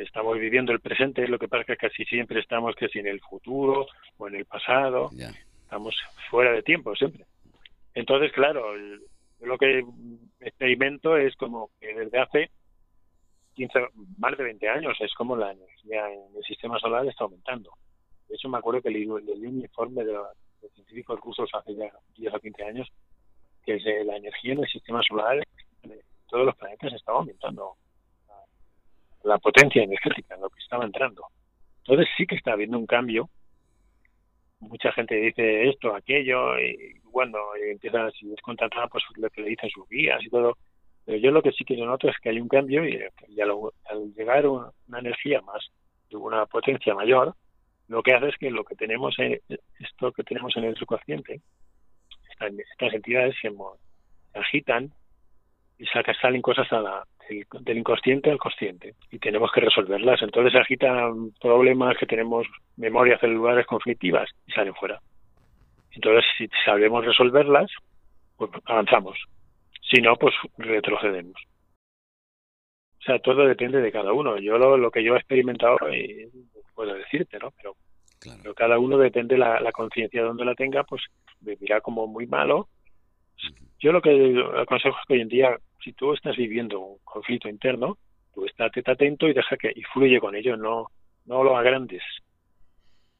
estamos 0.01 0.38
viviendo 0.38 0.73
el 0.73 0.81
presente, 0.81 1.27
lo 1.29 1.38
que 1.38 1.49
pasa 1.49 1.62
es 1.62 1.67
que 1.67 1.88
casi 1.88 2.05
siempre 2.05 2.41
estamos 2.41 2.75
que 2.75 2.88
si 2.88 2.99
en 2.99 3.07
el 3.07 3.21
futuro 3.21 3.87
o 4.19 4.29
en 4.29 4.37
el 4.37 4.45
pasado, 4.45 5.11
estamos 5.62 5.95
fuera 6.31 6.53
de 6.53 6.62
tiempo 6.62 6.95
siempre. 6.95 7.25
Entonces, 7.95 8.33
claro, 8.33 8.75
lo 9.41 9.59
que 9.59 9.85
experimento 10.41 11.17
es 11.17 11.35
como 11.37 11.71
que 11.81 11.95
desde 11.95 12.19
hace 12.19 12.51
15, 13.55 13.79
más 14.19 14.37
de 14.37 14.45
20 14.45 14.69
años 14.69 14.97
es 15.01 15.12
como 15.15 15.37
la 15.37 15.53
energía 15.53 16.11
en 16.12 16.37
el 16.37 16.45
sistema 16.45 16.79
solar 16.79 17.07
está 17.07 17.25
aumentando. 17.25 17.71
De 18.29 18.37
hecho, 18.37 18.49
me 18.49 18.59
acuerdo 18.59 18.81
que 18.81 18.91
leí, 18.91 19.05
leí 19.05 19.47
un 19.47 19.61
informe 19.61 20.05
de, 20.05 20.12
de, 20.12 20.69
científicos 20.71 21.21
rusos 21.21 21.51
hace 21.53 21.75
ya 21.75 21.91
10 22.17 22.35
o 22.35 22.41
15 22.41 22.65
años 22.65 22.88
que 23.65 23.79
la 24.05 24.17
energía 24.17 24.55
en 24.55 24.61
el 24.61 24.69
sistema 24.69 25.03
solar, 25.03 25.43
todos 26.29 26.47
los 26.47 26.57
planetas 26.57 26.95
estaba 26.95 27.19
aumentando 27.19 27.77
la 29.25 29.39
potencia 29.39 29.83
energética, 29.83 30.37
lo 30.37 30.51
que 30.51 30.61
estaba 30.61 30.85
entrando. 30.85 31.27
Entonces 31.79 32.09
sí 32.17 32.27
que 32.27 32.37
está 32.37 32.53
habiendo 32.53 32.79
un 32.79 32.87
cambio. 32.87 33.29
Mucha 34.61 34.93
gente 34.93 35.17
dice 35.17 35.69
esto, 35.69 35.95
aquello, 35.95 36.59
y 36.59 37.01
bueno, 37.05 37.39
empieza, 37.61 38.11
si 38.13 38.33
es 38.33 38.41
contratada, 38.41 38.87
pues 38.87 39.03
lo 39.17 39.29
que 39.31 39.43
le 39.43 39.51
dicen 39.51 39.71
sus 39.71 39.89
guías 39.89 40.23
y 40.25 40.31
todo. 40.31 40.57
Pero 41.05 41.19
yo 41.19 41.31
lo 41.33 41.43
que 41.43 41.51
sí 41.53 41.65
que 41.65 41.77
noto 41.77 42.09
es 42.09 42.17
que 42.21 42.29
hay 42.29 42.41
un 42.41 42.49
cambio 42.49 42.87
y, 42.87 42.97
al 42.97 44.15
llegar 44.15 44.47
una, 44.47 44.71
energía 44.99 45.41
más, 45.43 45.69
una 46.13 46.47
potencia 46.47 46.95
mayor, 46.95 47.35
lo 47.89 48.03
que 48.03 48.15
hace 48.15 48.29
es 48.29 48.37
que 48.37 48.51
lo 48.51 48.65
que 48.65 48.77
tenemos, 48.77 49.19
en, 49.19 49.41
esto 49.81 50.13
que 50.13 50.23
tenemos 50.23 50.57
en 50.57 50.65
el 50.65 50.77
subconsciente, 50.77 51.41
estas 52.31 52.95
entidades 52.95 53.35
se, 53.41 53.51
agitan 54.35 54.93
y 55.79 55.87
salen 55.87 56.43
cosas 56.43 56.73
a 56.73 56.81
la, 56.81 57.05
del 57.61 57.79
inconsciente 57.79 58.31
al 58.31 58.38
consciente 58.38 58.95
y 59.11 59.18
tenemos 59.18 59.51
que 59.53 59.61
resolverlas. 59.61 60.23
Entonces 60.23 60.53
se 60.53 60.59
agitan 60.59 61.33
problemas 61.40 61.97
que 61.99 62.07
tenemos 62.07 62.47
memorias 62.77 63.21
celulares 63.21 63.66
conflictivas 63.66 64.29
y 64.47 64.53
salen 64.53 64.75
fuera. 64.75 65.01
Entonces, 65.92 66.25
si 66.38 66.49
sabemos 66.64 67.05
resolverlas, 67.05 67.71
pues 68.37 68.51
avanzamos. 68.64 69.18
Si 69.90 70.01
no, 70.01 70.16
pues 70.16 70.35
retrocedemos. 70.57 71.37
O 73.01 73.05
sea, 73.05 73.18
todo 73.18 73.45
depende 73.47 73.81
de 73.81 73.92
cada 73.92 74.12
uno. 74.12 74.38
Yo 74.38 74.59
lo, 74.59 74.77
lo 74.77 74.90
que 74.90 75.03
yo 75.03 75.14
he 75.14 75.18
experimentado, 75.18 75.77
y 75.92 76.29
puedo 76.75 76.95
decirte, 76.95 77.38
¿no? 77.38 77.51
Pero, 77.57 77.75
pero 78.40 78.55
cada 78.55 78.79
uno 78.79 78.97
depende 78.97 79.37
la, 79.37 79.61
la 79.61 79.73
conciencia 79.73 80.23
donde 80.23 80.45
la 80.45 80.55
tenga, 80.55 80.85
pues 80.85 81.03
me 81.40 81.57
mira 81.61 81.81
como 81.81 82.07
muy 82.07 82.27
malo. 82.27 82.68
Yo 83.81 83.90
lo 83.90 84.01
que 84.01 84.40
aconsejo 84.57 84.97
es 84.97 85.07
que 85.07 85.14
hoy 85.14 85.21
en 85.23 85.29
día 85.29 85.59
si 85.83 85.92
tú 85.92 86.12
estás 86.12 86.37
viviendo 86.37 86.81
un 86.81 86.99
conflicto 87.05 87.49
interno, 87.49 87.99
tú 88.35 88.45
estate 88.45 88.83
atento 88.85 89.29
y 89.29 89.35
deja 89.35 89.57
que 89.57 89.73
y 89.75 89.83
fluye 89.83 90.21
con 90.21 90.35
ello, 90.35 90.57
no, 90.57 90.87
no 91.27 91.42
lo 91.42 91.57
agrandes, 91.57 92.03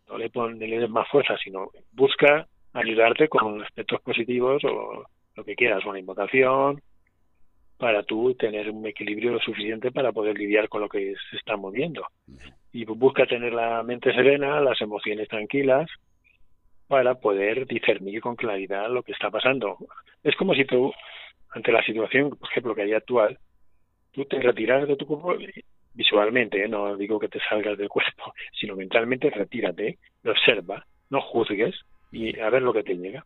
no 0.09 0.19
le 0.19 0.31
pones 0.31 0.89
más 0.91 1.09
fuerza, 1.09 1.37
sino 1.43 1.71
busca 1.93 2.47
ayudarte 2.73 3.29
con 3.29 3.63
aspectos 3.63 4.01
positivos 4.03 4.63
o 4.65 5.05
lo 5.35 5.45
que 5.45 5.55
quieras, 5.55 5.85
una 5.85 5.99
invocación, 5.99 6.81
para 7.79 8.03
tú 8.05 8.35
tener 8.35 8.71
un 8.71 8.87
equilibrio 8.87 9.39
suficiente 9.41 9.91
para 9.91 10.13
poder 10.13 10.39
lidiar 10.39 10.69
con 10.69 10.83
lo 10.83 10.89
que 10.89 11.15
se 11.31 11.37
está 11.37 11.57
moviendo. 11.57 12.07
Y 12.73 12.85
busca 12.85 13.27
tener 13.27 13.53
la 13.53 13.83
mente 13.83 14.15
serena, 14.15 14.61
las 14.61 14.81
emociones 14.81 15.29
tranquilas, 15.29 15.91
para 16.87 17.15
poder 17.15 17.67
discernir 17.67 18.21
con 18.21 18.37
claridad 18.37 18.89
lo 18.91 19.03
que 19.03 19.13
está 19.13 19.31
pasando. 19.31 19.79
Es 20.23 20.37
como 20.37 20.55
si 20.55 20.65
tú 20.65 20.93
ante 21.53 21.73
la 21.73 21.83
situación, 21.85 22.31
por 22.31 22.51
ejemplo, 22.51 22.75
que 22.75 22.83
hay 22.83 22.93
actual, 22.93 23.39
tú 24.13 24.25
te 24.25 24.41
retiras 24.41 24.87
de 24.87 24.97
tu 24.97 25.07
cuerpo 25.07 25.37
visualmente, 25.95 26.65
¿eh? 26.65 26.69
no 26.69 26.97
digo 26.97 27.19
que 27.19 27.29
te 27.29 27.41
salgas 27.49 27.77
del 27.77 27.89
cuerpo, 27.89 28.33
sino 28.61 28.77
mentalmente 28.77 29.31
retírate, 29.31 29.99
observa, 30.25 30.87
no 31.11 31.21
juzgues 31.21 31.75
y 32.11 32.39
a 32.39 32.51
ver 32.51 32.63
lo 32.63 32.73
que 32.73 32.83
te 32.83 32.97
llega. 32.97 33.25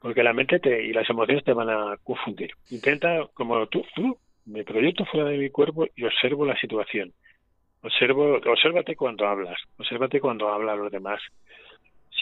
Porque 0.00 0.22
la 0.22 0.32
mente 0.32 0.58
te, 0.58 0.82
y 0.84 0.92
las 0.92 1.08
emociones 1.08 1.44
te 1.44 1.52
van 1.52 1.70
a 1.70 1.96
confundir. 2.02 2.50
Intenta, 2.70 3.28
como 3.34 3.66
tú, 3.68 3.84
tú, 3.94 4.18
me 4.46 4.64
proyecto 4.64 5.04
fuera 5.04 5.28
de 5.28 5.38
mi 5.38 5.48
cuerpo 5.50 5.86
y 5.94 6.04
observo 6.04 6.44
la 6.44 6.58
situación. 6.58 7.12
Observo, 7.82 8.36
obsérvate 8.36 8.96
cuando 8.96 9.26
hablas, 9.26 9.58
obsérvate 9.78 10.20
cuando 10.20 10.48
hablan 10.48 10.78
los 10.78 10.90
demás 10.90 11.20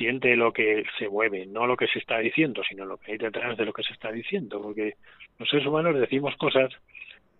siente 0.00 0.34
lo 0.34 0.50
que 0.50 0.82
se 0.98 1.10
mueve, 1.10 1.44
no 1.44 1.66
lo 1.66 1.76
que 1.76 1.86
se 1.86 1.98
está 1.98 2.18
diciendo, 2.20 2.62
sino 2.66 2.86
lo 2.86 2.96
que 2.96 3.12
hay 3.12 3.18
detrás 3.18 3.54
de 3.58 3.66
lo 3.66 3.74
que 3.74 3.82
se 3.82 3.92
está 3.92 4.10
diciendo, 4.10 4.58
porque 4.62 4.94
los 5.38 5.46
seres 5.46 5.66
humanos 5.66 5.94
decimos 6.00 6.34
cosas 6.36 6.70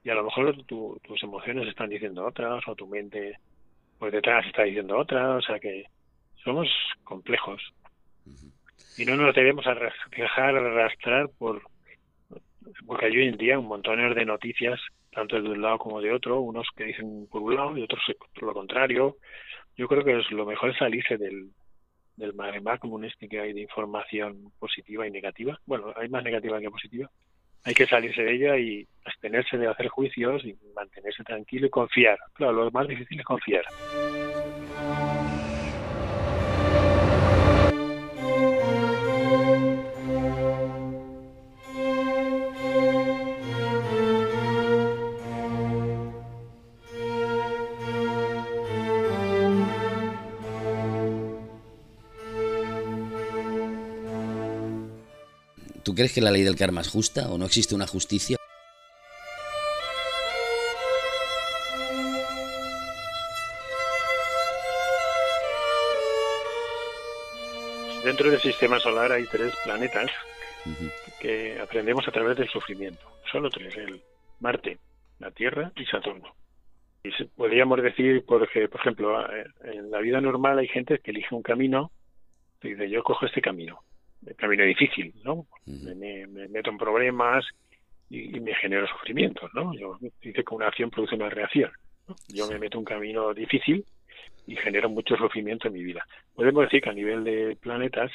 y 0.05 0.11
a 0.11 0.15
lo 0.15 0.25
mejor 0.25 0.55
tus 0.67 1.23
emociones 1.23 1.67
están 1.69 1.89
diciendo 1.89 2.27
otras 2.27 2.63
o 2.69 2.75
tu 2.75 2.87
mente 2.87 3.39
pues 3.99 4.13
detrás 4.13 4.47
está 4.47 4.65
diciendo 4.65 4.99
otra, 4.99 5.37
o 5.37 5.41
sea 5.41 5.59
que 5.59 5.85
somos 6.45 6.69
complejos 7.03 7.63
y 8.99 9.07
no 9.07 9.17
nos 9.17 9.35
debemos 9.35 9.65
dejar 10.15 10.55
arrastrar 10.55 11.31
por 11.39 11.63
porque 12.87 13.07
hay 13.07 13.17
hoy 13.17 13.29
en 13.29 13.39
día 13.39 13.59
un 13.59 13.69
montón 13.69 14.15
de 14.15 14.25
noticias 14.27 14.79
tanto 15.13 15.41
de 15.41 15.49
un 15.49 15.63
lado 15.63 15.79
como 15.79 16.01
de 16.03 16.13
otro, 16.13 16.41
unos 16.41 16.69
que 16.77 16.85
dicen 16.85 17.27
por 17.31 17.41
un 17.41 17.55
lado 17.55 17.77
y 17.77 17.83
otros 17.83 18.03
por 18.35 18.43
lo 18.43 18.53
contrario. 18.53 19.17
Yo 19.77 19.89
creo 19.89 20.05
que 20.05 20.19
es 20.19 20.31
lo 20.31 20.45
mejor 20.45 20.71
es 20.71 20.77
salirse 20.77 21.17
del, 21.17 21.51
del 22.21 22.35
mare 22.35 22.61
común 22.79 23.05
este 23.05 23.29
que 23.29 23.41
hay 23.41 23.53
de 23.53 23.63
información 23.63 24.53
positiva 24.59 25.07
y 25.07 25.11
negativa. 25.11 25.59
Bueno, 25.67 25.93
hay 25.97 26.09
más 26.09 26.23
negativa 26.23 26.61
que 26.61 26.71
positiva. 26.71 27.11
Hay 27.65 27.75
que 27.75 27.87
salirse 27.87 28.23
de 28.23 28.35
ella 28.35 28.57
y 28.57 28.87
abstenerse 29.05 29.59
de 29.59 29.67
hacer 29.67 29.89
juicios 29.89 30.45
y 30.45 30.57
mantenerse 30.75 31.25
tranquilo 31.25 31.67
y 31.67 31.71
confiar. 31.71 32.19
Claro, 32.33 32.53
lo 32.53 32.71
más 32.71 32.87
difícil 32.89 33.19
es 33.19 33.27
confiar. 33.27 33.65
¿Tú 55.83 55.95
crees 55.95 56.13
que 56.13 56.21
la 56.21 56.31
ley 56.31 56.43
del 56.43 56.57
karma 56.57 56.83
es 56.83 56.89
justa 56.89 57.31
o 57.31 57.39
no 57.39 57.47
existe 57.47 57.75
una 57.75 57.87
justicia? 57.87 58.37
Dentro 68.05 68.31
del 68.31 68.41
sistema 68.41 68.79
solar 68.81 69.13
hay 69.13 69.25
tres 69.27 69.55
planetas 69.65 70.11
que 71.21 71.59
aprendemos 71.61 72.07
a 72.09 72.13
través 72.13 72.37
del 72.37 72.49
sufrimiento. 72.49 73.01
Solo 73.31 73.49
tres, 73.49 73.75
el 73.77 74.03
Marte, 74.41 74.79
la 75.19 75.31
Tierra 75.31 75.73
y 75.77 75.87
Saturno. 75.87 76.35
Y 77.03 77.11
podríamos 77.25 77.83
decir, 77.83 78.25
por, 78.27 78.41
por 78.41 78.81
ejemplo, 78.81 79.33
eh, 79.33 79.47
en 79.65 79.91
la 79.91 80.01
vida 80.01 80.21
normal 80.21 80.59
hay 80.59 80.69
gente 80.69 80.99
que 80.99 81.13
elige 81.13 81.35
un 81.35 81.43
camino 81.43 81.91
y 82.63 82.71
dice, 82.71 82.91
yo 82.91 83.03
cojo 83.03 83.25
este 83.25 83.41
camino 83.41 83.83
el 84.27 84.37
camino 84.37 84.65
difícil, 84.65 85.15
¿no? 85.25 85.47
me, 85.67 86.27
meto 86.27 86.71
en 86.71 86.79
problemas 86.79 87.45
y, 88.09 88.41
me 88.41 88.55
genero 88.55 88.87
sufrimiento, 88.87 89.49
¿no? 89.55 89.73
Yo 89.75 89.99
dice 90.21 90.45
que 90.45 90.55
una 90.55 90.69
acción 90.69 90.91
produce 90.91 91.15
una 91.15 91.31
reacción. 91.31 91.71
Yo 92.29 92.49
me 92.49 92.59
meto 92.59 92.77
en 92.77 92.81
un 92.81 92.85
camino 92.85 93.33
difícil 93.33 93.85
y 94.47 94.57
genero 94.57 94.89
mucho 94.89 95.17
sufrimiento 95.17 95.69
en 95.69 95.75
mi 95.75 95.83
vida. 95.85 96.05
Podemos 96.35 96.65
decir 96.65 96.83
que 96.83 96.91
a 96.91 96.95
nivel 96.95 97.23
de 97.25 97.57
planetas 97.61 98.11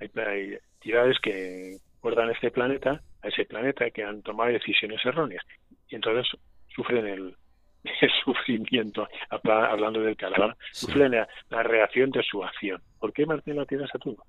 hay, 0.00 0.58
entidades 0.74 1.18
que 1.20 1.76
guardan 2.00 2.30
este 2.30 2.50
planeta, 2.50 3.00
a 3.22 3.28
ese 3.28 3.44
planeta 3.44 3.90
que 3.90 4.04
han 4.04 4.22
tomado 4.22 4.52
decisiones 4.52 5.04
erróneas 5.04 5.44
y 5.88 5.94
entonces 5.94 6.26
sufren 6.74 7.06
el, 7.06 7.36
sufrimiento, 8.24 9.08
hablando 9.30 10.00
del 10.00 10.16
calor, 10.16 10.56
sufren 10.72 11.12
la, 11.12 11.62
reacción 11.62 12.10
de 12.10 12.22
su 12.22 12.42
acción. 12.42 12.82
¿Por 12.98 13.12
qué 13.12 13.26
Marte 13.26 13.54
la 13.54 13.66
Tierra 13.66 13.86
Saturno? 13.88 14.24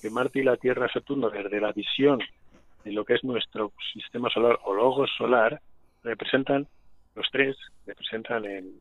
Que 0.00 0.10
Marte 0.10 0.40
y 0.40 0.42
la 0.44 0.56
Tierra 0.56 0.90
Saturno, 0.92 1.30
desde 1.30 1.60
la 1.60 1.72
visión 1.72 2.20
de 2.84 2.92
lo 2.92 3.04
que 3.04 3.14
es 3.14 3.24
nuestro 3.24 3.72
sistema 3.92 4.28
solar 4.30 4.58
o 4.64 4.74
logos 4.74 5.10
solar, 5.16 5.60
representan, 6.02 6.66
los 7.14 7.28
tres, 7.30 7.56
representan 7.86 8.44
el, 8.44 8.80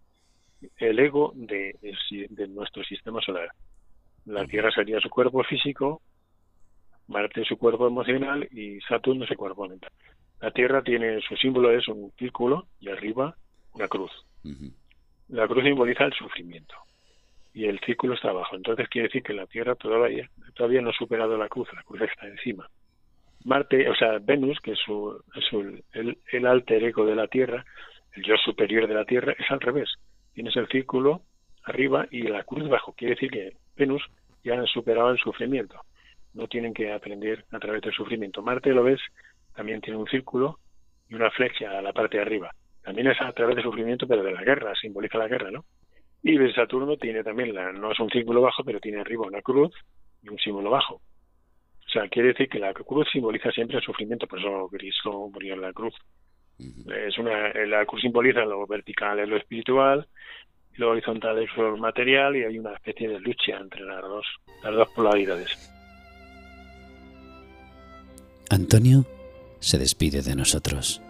el 0.77 0.99
ego 0.99 1.33
de, 1.35 1.75
de 2.29 2.47
nuestro 2.47 2.83
sistema 2.83 3.21
solar. 3.21 3.49
La 4.25 4.45
Tierra 4.45 4.71
sería 4.71 4.99
su 4.99 5.09
cuerpo 5.09 5.43
físico, 5.43 6.01
Marte 7.07 7.43
su 7.43 7.57
cuerpo 7.57 7.87
emocional 7.87 8.47
y 8.51 8.79
Saturno 8.81 9.25
su 9.25 9.35
cuerpo 9.35 9.67
mental. 9.67 9.91
La 10.39 10.51
Tierra 10.51 10.81
tiene 10.81 11.19
su 11.21 11.35
símbolo 11.35 11.71
es 11.71 11.87
un 11.87 12.11
círculo 12.17 12.67
y 12.79 12.89
arriba 12.89 13.35
una 13.73 13.87
cruz. 13.87 14.11
La 15.27 15.47
cruz 15.47 15.63
simboliza 15.63 16.05
el 16.05 16.13
sufrimiento 16.13 16.73
y 17.53 17.65
el 17.65 17.79
círculo 17.81 18.13
está 18.13 18.29
abajo. 18.29 18.55
Entonces 18.55 18.87
quiere 18.89 19.07
decir 19.07 19.23
que 19.23 19.33
la 19.33 19.47
Tierra 19.47 19.75
todavía 19.75 20.29
todavía 20.55 20.81
no 20.81 20.89
ha 20.89 20.93
superado 20.93 21.37
la 21.37 21.49
cruz, 21.49 21.67
la 21.73 21.83
cruz 21.83 22.01
está 22.01 22.27
encima. 22.27 22.67
Marte, 23.43 23.89
o 23.89 23.95
sea, 23.95 24.19
Venus, 24.19 24.59
que 24.59 24.73
es, 24.73 24.79
su, 24.79 25.19
el, 25.93 26.17
el 26.31 26.45
alter 26.45 26.83
ego 26.83 27.05
de 27.05 27.15
la 27.15 27.27
Tierra, 27.27 27.65
el 28.13 28.23
yo 28.23 28.35
superior 28.37 28.87
de 28.87 28.93
la 28.93 29.05
Tierra, 29.05 29.33
es 29.37 29.49
al 29.49 29.59
revés. 29.59 29.89
Tienes 30.33 30.55
el 30.55 30.67
círculo 30.67 31.21
arriba 31.63 32.07
y 32.11 32.23
la 32.23 32.43
cruz 32.43 32.65
abajo. 32.65 32.93
Quiere 32.93 33.15
decir 33.15 33.31
que 33.31 33.53
Venus 33.75 34.03
ya 34.43 34.61
ha 34.61 34.65
superado 34.67 35.11
el 35.11 35.17
sufrimiento. 35.17 35.79
No 36.33 36.47
tienen 36.47 36.73
que 36.73 36.93
aprender 36.93 37.45
a 37.51 37.59
través 37.59 37.81
del 37.81 37.93
sufrimiento. 37.93 38.41
Marte, 38.41 38.71
lo 38.71 38.83
ves, 38.83 38.99
también 39.55 39.81
tiene 39.81 39.97
un 39.97 40.07
círculo 40.07 40.59
y 41.09 41.15
una 41.15 41.31
flecha 41.31 41.77
a 41.77 41.81
la 41.81 41.93
parte 41.93 42.17
de 42.17 42.23
arriba. 42.23 42.51
También 42.83 43.07
es 43.07 43.21
a 43.21 43.31
través 43.33 43.55
del 43.55 43.65
sufrimiento, 43.65 44.07
pero 44.07 44.23
de 44.23 44.31
la 44.31 44.43
guerra, 44.43 44.73
simboliza 44.75 45.17
la 45.17 45.27
guerra, 45.27 45.51
¿no? 45.51 45.65
Y 46.23 46.37
Saturno 46.53 46.97
tiene 46.97 47.23
también, 47.23 47.53
la, 47.53 47.71
no 47.71 47.91
es 47.91 47.99
un 47.99 48.09
círculo 48.09 48.41
bajo, 48.41 48.63
pero 48.63 48.79
tiene 48.79 49.01
arriba 49.01 49.25
una 49.25 49.41
cruz 49.41 49.73
y 50.21 50.29
un 50.29 50.37
símbolo 50.37 50.69
bajo. 50.69 50.95
O 50.95 51.89
sea, 51.91 52.07
quiere 52.07 52.29
decir 52.29 52.47
que 52.47 52.59
la 52.59 52.73
cruz 52.73 53.07
simboliza 53.11 53.51
siempre 53.51 53.77
el 53.77 53.83
sufrimiento, 53.83 54.27
por 54.27 54.39
eso 54.39 54.69
Cristo 54.71 55.29
murió 55.33 55.55
en 55.55 55.61
la 55.61 55.73
cruz. 55.73 55.93
Es 56.59 57.17
una, 57.17 57.51
la 57.65 57.85
cruz 57.85 58.01
simboliza 58.01 58.45
lo 58.45 58.67
vertical 58.67 59.19
es 59.19 59.27
lo 59.27 59.37
espiritual, 59.37 60.07
lo 60.73 60.91
horizontal 60.91 61.39
es 61.39 61.49
lo 61.57 61.75
material 61.77 62.35
y 62.35 62.43
hay 62.43 62.59
una 62.59 62.73
especie 62.73 63.09
de 63.09 63.19
lucha 63.19 63.57
entre 63.57 63.81
las 63.81 64.01
dos, 64.01 64.25
las 64.63 64.75
dos 64.75 64.89
polaridades. 64.89 65.71
Antonio 68.49 69.05
se 69.59 69.79
despide 69.79 70.21
de 70.21 70.35
nosotros 70.35 71.01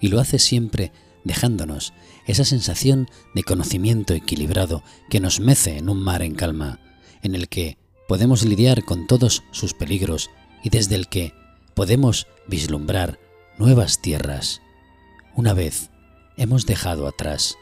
y 0.00 0.08
lo 0.08 0.18
hace 0.18 0.38
siempre 0.38 0.90
dejándonos 1.24 1.92
esa 2.26 2.44
sensación 2.44 3.08
de 3.34 3.42
conocimiento 3.42 4.14
equilibrado 4.14 4.82
que 5.10 5.20
nos 5.20 5.40
mece 5.40 5.78
en 5.78 5.88
un 5.88 6.02
mar 6.02 6.22
en 6.22 6.34
calma, 6.34 6.80
en 7.22 7.34
el 7.34 7.48
que 7.48 7.76
podemos 8.06 8.44
lidiar 8.44 8.84
con 8.84 9.06
todos 9.06 9.42
sus 9.50 9.74
peligros 9.74 10.30
y 10.62 10.70
desde 10.70 10.94
el 10.94 11.08
que 11.08 11.32
podemos 11.74 12.26
vislumbrar 12.46 13.18
nuevas 13.58 14.00
tierras, 14.00 14.62
una 15.34 15.54
vez 15.54 15.90
hemos 16.36 16.66
dejado 16.66 17.06
atrás 17.06 17.56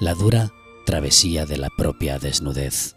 la 0.00 0.14
dura 0.14 0.50
travesía 0.84 1.46
de 1.46 1.58
la 1.58 1.70
propia 1.70 2.18
desnudez. 2.18 2.96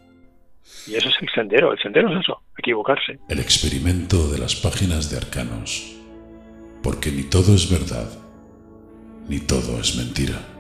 Y 0.88 0.96
eso 0.96 1.10
es 1.10 1.16
el 1.22 1.30
sendero, 1.34 1.72
el 1.72 1.80
sendero 1.80 2.12
es 2.12 2.22
eso, 2.22 2.42
equivocarse. 2.58 3.20
El 3.30 3.40
experimento 3.40 4.28
de 4.30 4.40
las 4.40 4.56
páginas 4.56 5.10
de 5.10 5.18
Arcanos, 5.18 5.96
porque 6.82 7.12
ni 7.12 7.24
todo 7.24 7.54
es 7.56 7.70
verdad, 7.70 8.25
ni 9.28 9.40
todo 9.40 9.80
es 9.80 9.96
mentira. 9.96 10.55